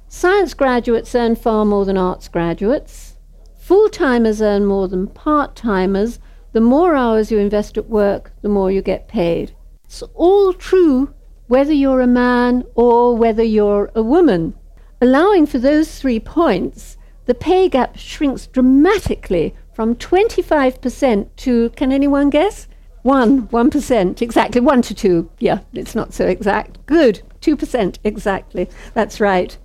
science 0.08 0.54
graduates 0.54 1.16
earn 1.16 1.36
far 1.36 1.66
more 1.66 1.86
than 1.86 1.98
arts 1.98 2.28
graduates. 2.28 3.18
Full 3.58 3.90
timers 3.90 4.42
earn 4.42 4.66
more 4.66 4.88
than 4.88 5.08
part 5.08 5.56
timers. 5.56 6.20
The 6.54 6.62
more 6.62 6.96
hours 6.96 7.32
you 7.32 7.38
invest 7.38 7.78
at 7.78 7.90
work, 7.90 8.32
the 8.42 8.50
more 8.50 8.72
you 8.72 8.82
get 8.82 9.08
paid. 9.08 9.54
It's 9.86 10.02
all 10.16 10.54
true 10.54 11.14
whether 11.48 11.74
you're 11.74 12.02
a 12.02 12.08
man 12.08 12.64
or 12.76 13.16
whether 13.16 13.44
you're 13.44 13.92
a 13.96 14.04
woman. 14.04 14.54
Allowing 15.02 15.48
for 15.48 15.58
those 15.58 16.00
three 16.00 16.20
points, 16.20 16.96
the 17.26 17.34
pay 17.34 17.70
gap 17.70 17.98
shrinks 17.98 18.48
dramatically 18.48 19.56
from 19.74 19.96
25% 19.96 21.28
to, 21.38 21.70
can 21.72 21.92
anyone 21.92 22.30
guess? 22.30 22.68
One, 23.04 23.48
1%, 23.48 24.22
exactly, 24.22 24.62
one 24.62 24.82
to 24.84 24.94
two. 24.94 25.30
Yeah, 25.40 25.60
it's 25.74 25.96
not 25.96 26.14
so 26.14 26.28
exact. 26.28 26.86
Good. 26.86 27.22
2% 27.42 27.98
exactly. 28.04 28.70
That's 28.94 29.20
right. 29.22 29.58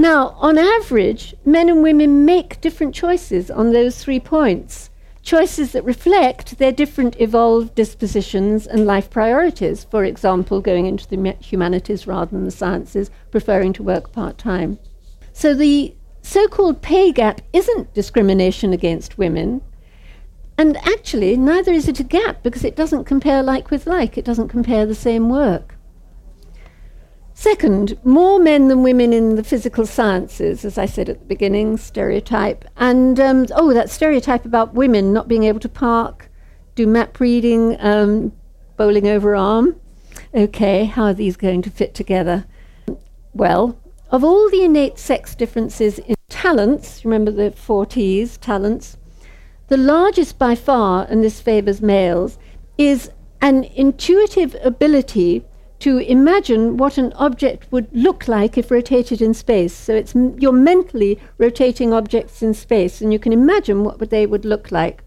Now, 0.00 0.36
on 0.38 0.58
average, 0.58 1.34
men 1.44 1.68
and 1.68 1.82
women 1.82 2.24
make 2.24 2.60
different 2.60 2.94
choices 2.94 3.50
on 3.50 3.72
those 3.72 4.02
three 4.02 4.20
points. 4.20 4.90
Choices 5.22 5.72
that 5.72 5.84
reflect 5.84 6.58
their 6.58 6.70
different 6.70 7.20
evolved 7.20 7.74
dispositions 7.74 8.66
and 8.68 8.86
life 8.86 9.10
priorities. 9.10 9.82
For 9.82 10.04
example, 10.04 10.60
going 10.60 10.86
into 10.86 11.08
the 11.08 11.36
humanities 11.40 12.06
rather 12.06 12.30
than 12.30 12.44
the 12.44 12.52
sciences, 12.52 13.10
preferring 13.32 13.72
to 13.74 13.82
work 13.82 14.12
part 14.12 14.38
time. 14.38 14.78
So 15.32 15.52
the 15.52 15.96
so 16.22 16.46
called 16.46 16.80
pay 16.80 17.10
gap 17.10 17.40
isn't 17.52 17.92
discrimination 17.92 18.72
against 18.72 19.18
women. 19.18 19.62
And 20.58 20.76
actually, 20.78 21.36
neither 21.36 21.72
is 21.72 21.86
it 21.86 22.00
a 22.00 22.04
gap 22.04 22.42
because 22.42 22.64
it 22.64 22.74
doesn't 22.74 23.04
compare 23.04 23.44
like 23.44 23.70
with 23.70 23.86
like, 23.86 24.18
it 24.18 24.24
doesn't 24.24 24.48
compare 24.48 24.84
the 24.84 24.94
same 24.94 25.30
work. 25.30 25.76
Second, 27.32 27.96
more 28.02 28.40
men 28.40 28.66
than 28.66 28.82
women 28.82 29.12
in 29.12 29.36
the 29.36 29.44
physical 29.44 29.86
sciences, 29.86 30.64
as 30.64 30.76
I 30.76 30.86
said 30.86 31.08
at 31.08 31.20
the 31.20 31.24
beginning, 31.24 31.76
stereotype. 31.76 32.64
And 32.76 33.20
um, 33.20 33.46
oh, 33.54 33.72
that 33.72 33.90
stereotype 33.90 34.44
about 34.44 34.74
women 34.74 35.12
not 35.12 35.28
being 35.28 35.44
able 35.44 35.60
to 35.60 35.68
park, 35.68 36.28
do 36.74 36.84
map 36.84 37.20
reading, 37.20 37.76
um, 37.78 38.32
bowling 38.76 39.06
over 39.06 39.36
arm. 39.36 39.80
Okay, 40.34 40.86
how 40.86 41.04
are 41.04 41.14
these 41.14 41.36
going 41.36 41.62
to 41.62 41.70
fit 41.70 41.94
together? 41.94 42.44
Well, 43.32 43.78
of 44.10 44.24
all 44.24 44.50
the 44.50 44.64
innate 44.64 44.98
sex 44.98 45.36
differences 45.36 46.00
in 46.00 46.16
talents, 46.28 47.04
remember 47.04 47.30
the 47.30 47.52
four 47.52 47.86
T's, 47.86 48.36
talents, 48.38 48.96
the 49.68 49.76
largest 49.76 50.38
by 50.38 50.54
far, 50.54 51.06
and 51.08 51.22
this 51.22 51.40
favours 51.40 51.80
males, 51.80 52.38
is 52.76 53.10
an 53.40 53.64
intuitive 53.64 54.56
ability 54.62 55.44
to 55.78 55.98
imagine 55.98 56.76
what 56.76 56.98
an 56.98 57.12
object 57.12 57.70
would 57.70 57.88
look 57.92 58.26
like 58.26 58.58
if 58.58 58.70
rotated 58.70 59.22
in 59.22 59.32
space. 59.32 59.72
So 59.72 59.94
it's 59.94 60.16
m- 60.16 60.36
you're 60.38 60.52
mentally 60.52 61.20
rotating 61.38 61.92
objects 61.92 62.42
in 62.42 62.54
space, 62.54 63.00
and 63.00 63.12
you 63.12 63.18
can 63.18 63.32
imagine 63.32 63.84
what 63.84 64.10
they 64.10 64.26
would 64.26 64.44
look 64.44 64.72
like. 64.72 65.04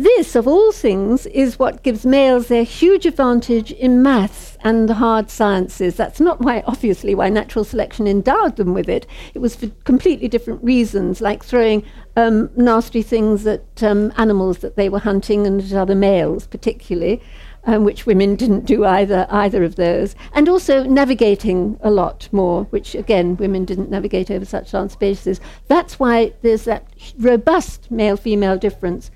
This, 0.00 0.36
of 0.36 0.46
all 0.46 0.70
things, 0.70 1.26
is 1.26 1.58
what 1.58 1.82
gives 1.82 2.06
males 2.06 2.46
their 2.46 2.62
huge 2.62 3.04
advantage 3.04 3.72
in 3.72 4.00
maths 4.00 4.56
and 4.60 4.88
the 4.88 4.94
hard 4.94 5.28
sciences. 5.28 5.96
That's 5.96 6.20
not 6.20 6.40
why, 6.40 6.62
obviously, 6.68 7.16
why 7.16 7.30
natural 7.30 7.64
selection 7.64 8.06
endowed 8.06 8.54
them 8.54 8.74
with 8.74 8.88
it. 8.88 9.08
It 9.34 9.40
was 9.40 9.56
for 9.56 9.66
completely 9.82 10.28
different 10.28 10.62
reasons, 10.62 11.20
like 11.20 11.42
throwing 11.42 11.84
um, 12.14 12.48
nasty 12.54 13.02
things 13.02 13.44
at 13.44 13.82
um, 13.82 14.12
animals 14.16 14.58
that 14.58 14.76
they 14.76 14.88
were 14.88 15.00
hunting 15.00 15.48
and 15.48 15.60
at 15.60 15.72
other 15.72 15.96
males, 15.96 16.46
particularly 16.46 17.20
um, 17.64 17.82
which 17.84 18.06
women 18.06 18.36
didn't 18.36 18.66
do 18.66 18.84
either 18.84 19.26
either 19.30 19.64
of 19.64 19.74
those, 19.74 20.14
and 20.32 20.48
also 20.48 20.84
navigating 20.84 21.76
a 21.82 21.90
lot 21.90 22.28
more, 22.30 22.64
which 22.64 22.94
again 22.94 23.36
women 23.36 23.64
didn't 23.64 23.90
navigate 23.90 24.30
over 24.30 24.44
such 24.44 24.72
large 24.72 24.92
spaces. 24.92 25.40
That's 25.66 25.98
why 25.98 26.34
there's 26.42 26.64
that 26.64 26.86
robust 27.18 27.90
male-female 27.90 28.58
difference. 28.58 29.10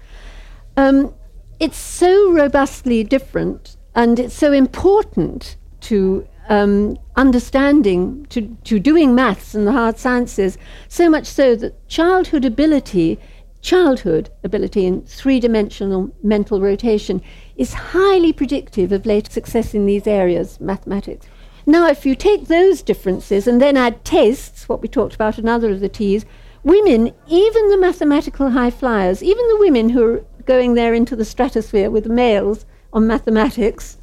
Um, 0.77 1.15
it's 1.61 1.79
so 1.79 2.33
robustly 2.33 3.05
different, 3.05 3.77
and 3.95 4.19
it's 4.19 4.35
so 4.35 4.53
important 4.53 5.57
to 5.83 6.27
um, 6.49 6.97
understanding, 7.17 8.27
to, 8.31 8.57
to 8.65 8.79
doing 8.79 9.15
maths 9.15 9.55
and 9.55 9.67
the 9.67 9.73
hard 9.73 9.99
sciences, 9.99 10.59
so 10.89 11.09
much 11.09 11.27
so 11.27 11.55
that 11.57 11.89
childhood 11.89 12.45
ability 12.45 13.19
childhood 13.63 14.29
ability 14.43 14.85
in 14.85 15.01
three 15.03 15.41
dimensional 15.41 16.13
mental 16.23 16.61
rotation 16.61 17.23
is 17.57 17.73
highly 17.73 18.33
predictive 18.33 18.93
of 18.93 19.07
later 19.07 19.31
success 19.31 19.73
in 19.73 19.87
these 19.87 20.07
areas, 20.07 20.61
mathematics. 20.61 21.27
Now, 21.65 21.87
if 21.87 22.05
you 22.05 22.17
take 22.17 22.49
those 22.49 22.83
differences 22.83 23.47
and 23.47 23.63
then 23.63 23.77
add 23.77 24.05
tastes, 24.05 24.69
what 24.69 24.83
we 24.83 24.89
talked 24.89 25.15
about, 25.15 25.39
another 25.39 25.71
of 25.71 25.79
the 25.79 25.89
T's, 25.89 26.27
women, 26.65 27.13
even 27.29 27.71
the 27.71 27.79
mathematical 27.79 28.51
high 28.51 28.71
flyers, 28.71 29.23
even 29.23 29.47
the 29.49 29.59
women 29.61 29.91
who 29.91 30.05
are 30.05 30.25
going 30.46 30.74
there 30.74 30.94
into 30.94 31.16
the 31.16 31.24
stratosphere 31.24 31.90
with 31.90 32.07
males 32.07 32.66
on 32.92 33.07
mathematics, 33.07 33.96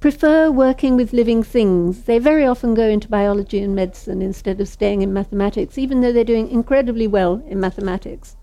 prefer 0.00 0.50
working 0.50 0.96
with 0.96 1.12
living 1.12 1.42
things. 1.42 2.02
They 2.02 2.18
very 2.18 2.44
often 2.44 2.74
go 2.74 2.88
into 2.88 3.08
biology 3.08 3.60
and 3.60 3.74
medicine 3.74 4.20
instead 4.20 4.60
of 4.60 4.68
staying 4.68 5.02
in 5.02 5.12
mathematics, 5.12 5.78
even 5.78 6.00
though 6.00 6.12
they're 6.12 6.24
doing 6.24 6.50
incredibly 6.50 7.06
well 7.06 7.42
in 7.46 7.58
mathematics. 7.60 8.36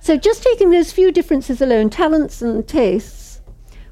So, 0.00 0.16
just 0.16 0.42
taking 0.42 0.70
those 0.70 0.92
few 0.92 1.12
differences 1.12 1.60
alone, 1.60 1.90
talents 1.90 2.40
and 2.42 2.66
tastes, 2.66 3.40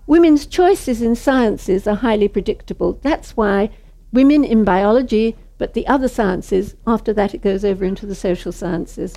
women's 0.07 0.46
choices 0.46 1.02
in 1.02 1.14
sciences 1.14 1.87
are 1.87 1.96
highly 1.96 2.28
predictable. 2.28 2.98
That's 3.02 3.37
why 3.37 3.70
women 4.12 4.42
in 4.42 4.64
biology, 4.64 5.37
but 5.59 5.74
the 5.74 5.87
other 5.87 6.09
sciences, 6.09 6.74
after 6.87 7.12
that 7.12 7.35
it 7.35 7.42
goes 7.42 7.64
over 7.64 7.85
into 7.85 8.07
the 8.07 8.14
social 8.14 8.52
sciences. 8.52 9.14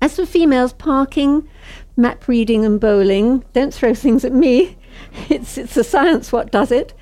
As 0.00 0.16
for 0.16 0.26
females, 0.26 0.72
parking, 0.72 1.48
map 1.96 2.28
reading, 2.28 2.64
and 2.64 2.78
bowling, 2.78 3.44
don't 3.52 3.72
throw 3.72 3.94
things 3.94 4.24
at 4.24 4.32
me. 4.32 4.76
It's, 5.28 5.58
it's 5.58 5.74
the 5.74 5.84
science 5.84 6.32
what 6.32 6.50
does 6.50 6.72
it. 6.72 6.94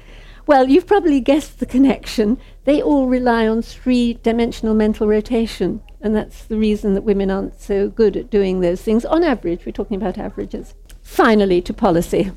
Well, 0.46 0.68
you've 0.68 0.86
probably 0.86 1.20
guessed 1.20 1.58
the 1.60 1.66
connection. 1.66 2.38
They 2.64 2.82
all 2.82 3.06
rely 3.06 3.46
on 3.46 3.62
three 3.62 4.14
dimensional 4.14 4.74
mental 4.74 5.06
rotation. 5.06 5.80
And 6.00 6.14
that's 6.14 6.44
the 6.44 6.58
reason 6.58 6.94
that 6.94 7.02
women 7.02 7.30
aren't 7.30 7.60
so 7.60 7.88
good 7.88 8.16
at 8.16 8.30
doing 8.30 8.60
those 8.60 8.82
things. 8.82 9.04
On 9.06 9.24
average, 9.24 9.64
we're 9.64 9.72
talking 9.72 9.96
about 9.96 10.18
averages. 10.18 10.74
Finally, 11.02 11.62
to 11.62 11.72
policy. 11.72 12.30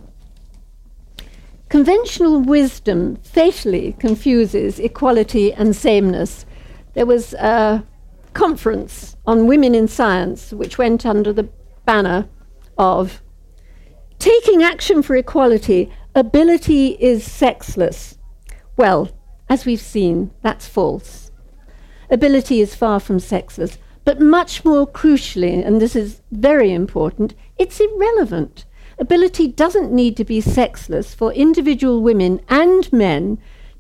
Conventional 1.70 2.39
wisdom 2.39 3.17
fatally 3.17 3.93
confuses 4.00 4.80
equality 4.80 5.52
and 5.52 5.76
sameness. 5.76 6.46
There 6.93 7.06
was 7.06 7.34
a 7.34 7.84
conference 8.38 9.17
on 9.26 9.47
women 9.47 9.73
in 9.73 9.88
science 9.88 10.54
which 10.54 10.78
went 10.78 11.06
under 11.06 11.34
the 11.34 11.50
banner 11.86 12.30
of 12.78 13.21
taking 14.19 14.62
action 14.62 15.02
for 15.02 15.15
equality, 15.15 15.91
ability 16.13 16.97
is 17.00 17.30
sexless. 17.30 18.17
Well, 18.76 19.10
as 19.50 19.65
we've 19.65 19.82
seen, 19.82 20.32
that's 20.41 20.67
false 20.67 21.28
ability 22.10 22.62
is 22.62 22.76
far 22.76 23.00
from 23.00 23.19
sexless. 23.19 23.78
But 24.06 24.21
much 24.21 24.63
more 24.63 24.88
crucially, 24.88 25.65
and 25.65 25.82
this 25.82 25.95
is 25.95 26.21
very 26.32 26.71
important, 26.71 27.34
it's 27.58 27.80
irrelevant. 27.80 28.65
Ability 29.00 29.50
doesn't 29.50 29.91
need 29.91 30.15
to 30.17 30.23
be 30.23 30.41
sexless 30.41 31.13
for 31.13 31.34
individual 31.34 32.02
women 32.02 32.39
and 32.50 32.91
men 32.93 33.38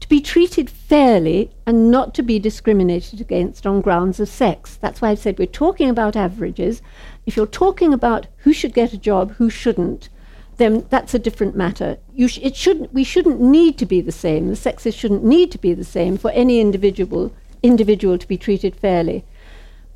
to 0.07 0.15
be 0.15 0.21
treated 0.21 0.69
fairly 0.69 1.51
and 1.65 1.91
not 1.91 2.13
to 2.13 2.23
be 2.23 2.39
discriminated 2.39 3.19
against 3.19 3.67
on 3.67 3.81
grounds 3.81 4.21
of 4.21 4.29
sex. 4.29 4.77
That's 4.77 5.01
why 5.01 5.09
I've 5.09 5.19
said 5.19 5.37
we're 5.37 5.47
talking 5.47 5.89
about 5.89 6.15
averages. 6.15 6.81
If 7.25 7.35
you're 7.35 7.45
talking 7.45 7.93
about 7.93 8.27
who 8.37 8.53
should 8.53 8.73
get 8.73 8.93
a 8.93 8.97
job, 8.97 9.31
who 9.33 9.49
shouldn't, 9.49 10.07
then 10.55 10.85
that's 10.89 11.13
a 11.13 11.19
different 11.19 11.57
matter. 11.57 11.97
Sh- 12.25 12.39
it 12.41 12.55
shouldn't, 12.55 12.93
we 12.93 13.03
shouldn't 13.03 13.41
need 13.41 13.77
to 13.79 13.85
be 13.85 13.99
the 13.99 14.13
same. 14.13 14.47
The 14.47 14.55
sexes 14.55 14.95
shouldn't 14.95 15.25
need 15.25 15.51
to 15.51 15.57
be 15.57 15.73
the 15.73 15.83
same 15.83 16.17
for 16.17 16.31
any 16.31 16.61
individual 16.61 17.33
individual 17.61 18.17
to 18.17 18.27
be 18.29 18.37
treated 18.37 18.77
fairly. 18.77 19.25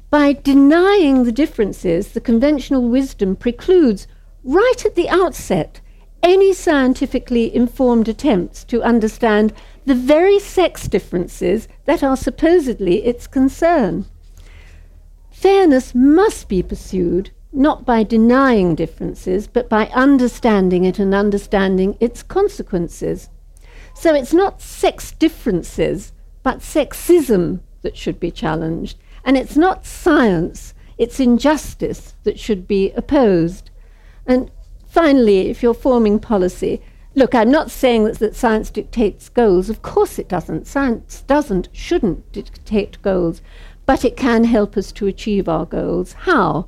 By 0.09 0.33
denying 0.33 1.23
the 1.23 1.31
differences, 1.31 2.09
the 2.09 2.19
conventional 2.19 2.89
wisdom 2.89 3.37
precludes, 3.37 4.07
right 4.43 4.85
at 4.85 4.95
the 4.95 5.07
outset, 5.07 5.79
any 6.23 6.53
scientifically 6.53 7.53
informed 7.55 8.07
attempts 8.07 8.63
to 8.65 8.83
understand 8.83 9.53
the 9.85 9.95
very 9.95 10.39
sex 10.39 10.87
differences 10.87 11.67
that 11.85 12.03
are 12.03 12.17
supposedly 12.17 13.03
its 13.05 13.27
concern. 13.27 14.05
Fairness 15.31 15.95
must 15.95 16.47
be 16.47 16.61
pursued 16.61 17.31
not 17.51 17.85
by 17.85 18.03
denying 18.03 18.75
differences, 18.75 19.47
but 19.47 19.67
by 19.67 19.87
understanding 19.87 20.85
it 20.85 20.99
and 20.99 21.13
understanding 21.13 21.97
its 21.99 22.23
consequences. 22.23 23.29
So 23.93 24.13
it's 24.13 24.33
not 24.33 24.61
sex 24.61 25.11
differences 25.11 26.13
but 26.43 26.59
sexism 26.59 27.59
that 27.81 27.97
should 27.97 28.19
be 28.19 28.31
challenged. 28.31 28.97
And 29.23 29.37
it's 29.37 29.57
not 29.57 29.85
science, 29.85 30.73
it's 30.97 31.19
injustice 31.19 32.15
that 32.23 32.39
should 32.39 32.67
be 32.67 32.91
opposed. 32.91 33.69
And 34.25 34.51
finally, 34.91 35.49
if 35.49 35.63
you're 35.63 35.73
forming 35.73 36.19
policy, 36.19 36.81
look, 37.15 37.33
I'm 37.33 37.49
not 37.49 37.71
saying 37.71 38.03
that, 38.03 38.19
that 38.19 38.35
science 38.35 38.69
dictates 38.69 39.29
goals. 39.29 39.69
Of 39.69 39.81
course 39.81 40.19
it 40.19 40.29
doesn't. 40.29 40.67
Science 40.67 41.23
doesn't, 41.27 41.69
shouldn't 41.71 42.31
dictate 42.31 43.01
goals. 43.01 43.41
But 43.85 44.05
it 44.05 44.15
can 44.15 44.43
help 44.43 44.77
us 44.77 44.91
to 44.93 45.07
achieve 45.07 45.49
our 45.49 45.65
goals. 45.65 46.13
How? 46.13 46.67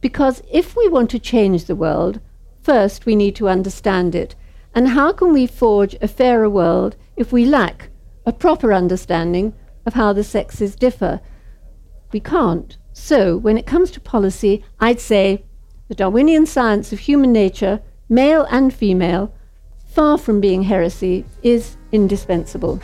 Because 0.00 0.42
if 0.50 0.76
we 0.76 0.88
want 0.88 1.10
to 1.10 1.18
change 1.18 1.64
the 1.64 1.76
world, 1.76 2.20
first 2.62 3.06
we 3.06 3.16
need 3.16 3.36
to 3.36 3.48
understand 3.48 4.14
it. 4.14 4.34
And 4.74 4.88
how 4.88 5.12
can 5.12 5.32
we 5.32 5.46
forge 5.46 5.96
a 6.00 6.08
fairer 6.08 6.50
world 6.50 6.96
if 7.16 7.32
we 7.32 7.44
lack 7.44 7.90
a 8.24 8.32
proper 8.32 8.72
understanding 8.72 9.54
of 9.84 9.94
how 9.94 10.12
the 10.12 10.24
sexes 10.24 10.76
differ. 10.76 11.20
We 12.12 12.20
can't. 12.20 12.76
So, 12.92 13.36
when 13.36 13.58
it 13.58 13.66
comes 13.66 13.90
to 13.92 14.00
policy, 14.00 14.64
I'd 14.78 15.00
say 15.00 15.44
the 15.92 15.96
Darwinian 15.96 16.46
science 16.46 16.90
of 16.94 17.00
human 17.00 17.34
nature, 17.34 17.78
male 18.08 18.46
and 18.50 18.72
female, 18.72 19.30
far 19.88 20.16
from 20.16 20.40
being 20.40 20.62
heresy, 20.62 21.22
is 21.42 21.76
indispensable. 21.92 22.76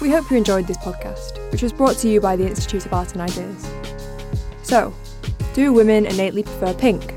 We 0.00 0.08
hope 0.08 0.30
you 0.30 0.36
enjoyed 0.36 0.68
this 0.68 0.76
podcast, 0.76 1.50
which 1.50 1.64
was 1.64 1.72
brought 1.72 1.96
to 1.96 2.08
you 2.08 2.20
by 2.20 2.36
the 2.36 2.46
Institute 2.46 2.86
of 2.86 2.92
Art 2.92 3.12
and 3.14 3.22
Ideas. 3.22 3.68
So, 4.62 4.94
do 5.52 5.72
women 5.72 6.06
innately 6.06 6.44
prefer 6.44 6.72
pink? 6.74 7.12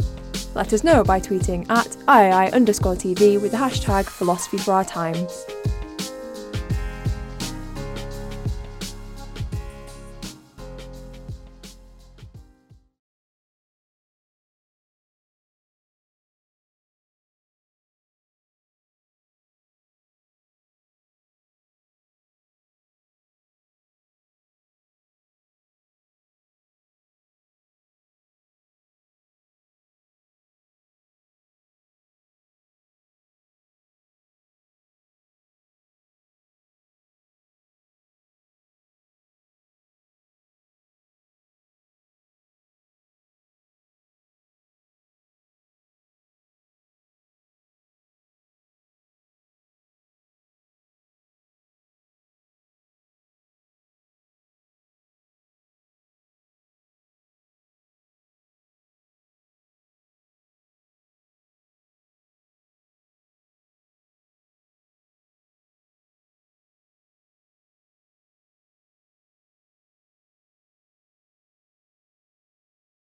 Let 0.56 0.73
us 0.73 0.84
know 0.84 1.04
by 1.04 1.19
tweeting 1.19 1.69
at 1.69 1.89
IAI 2.08 2.52
underscore 2.52 2.95
TV 2.95 3.39
with 3.39 3.52
the 3.52 3.58
hashtag 3.58 4.06
philosophy 4.06 4.58
for 4.58 4.73
our 4.73 4.84
times. 4.84 5.45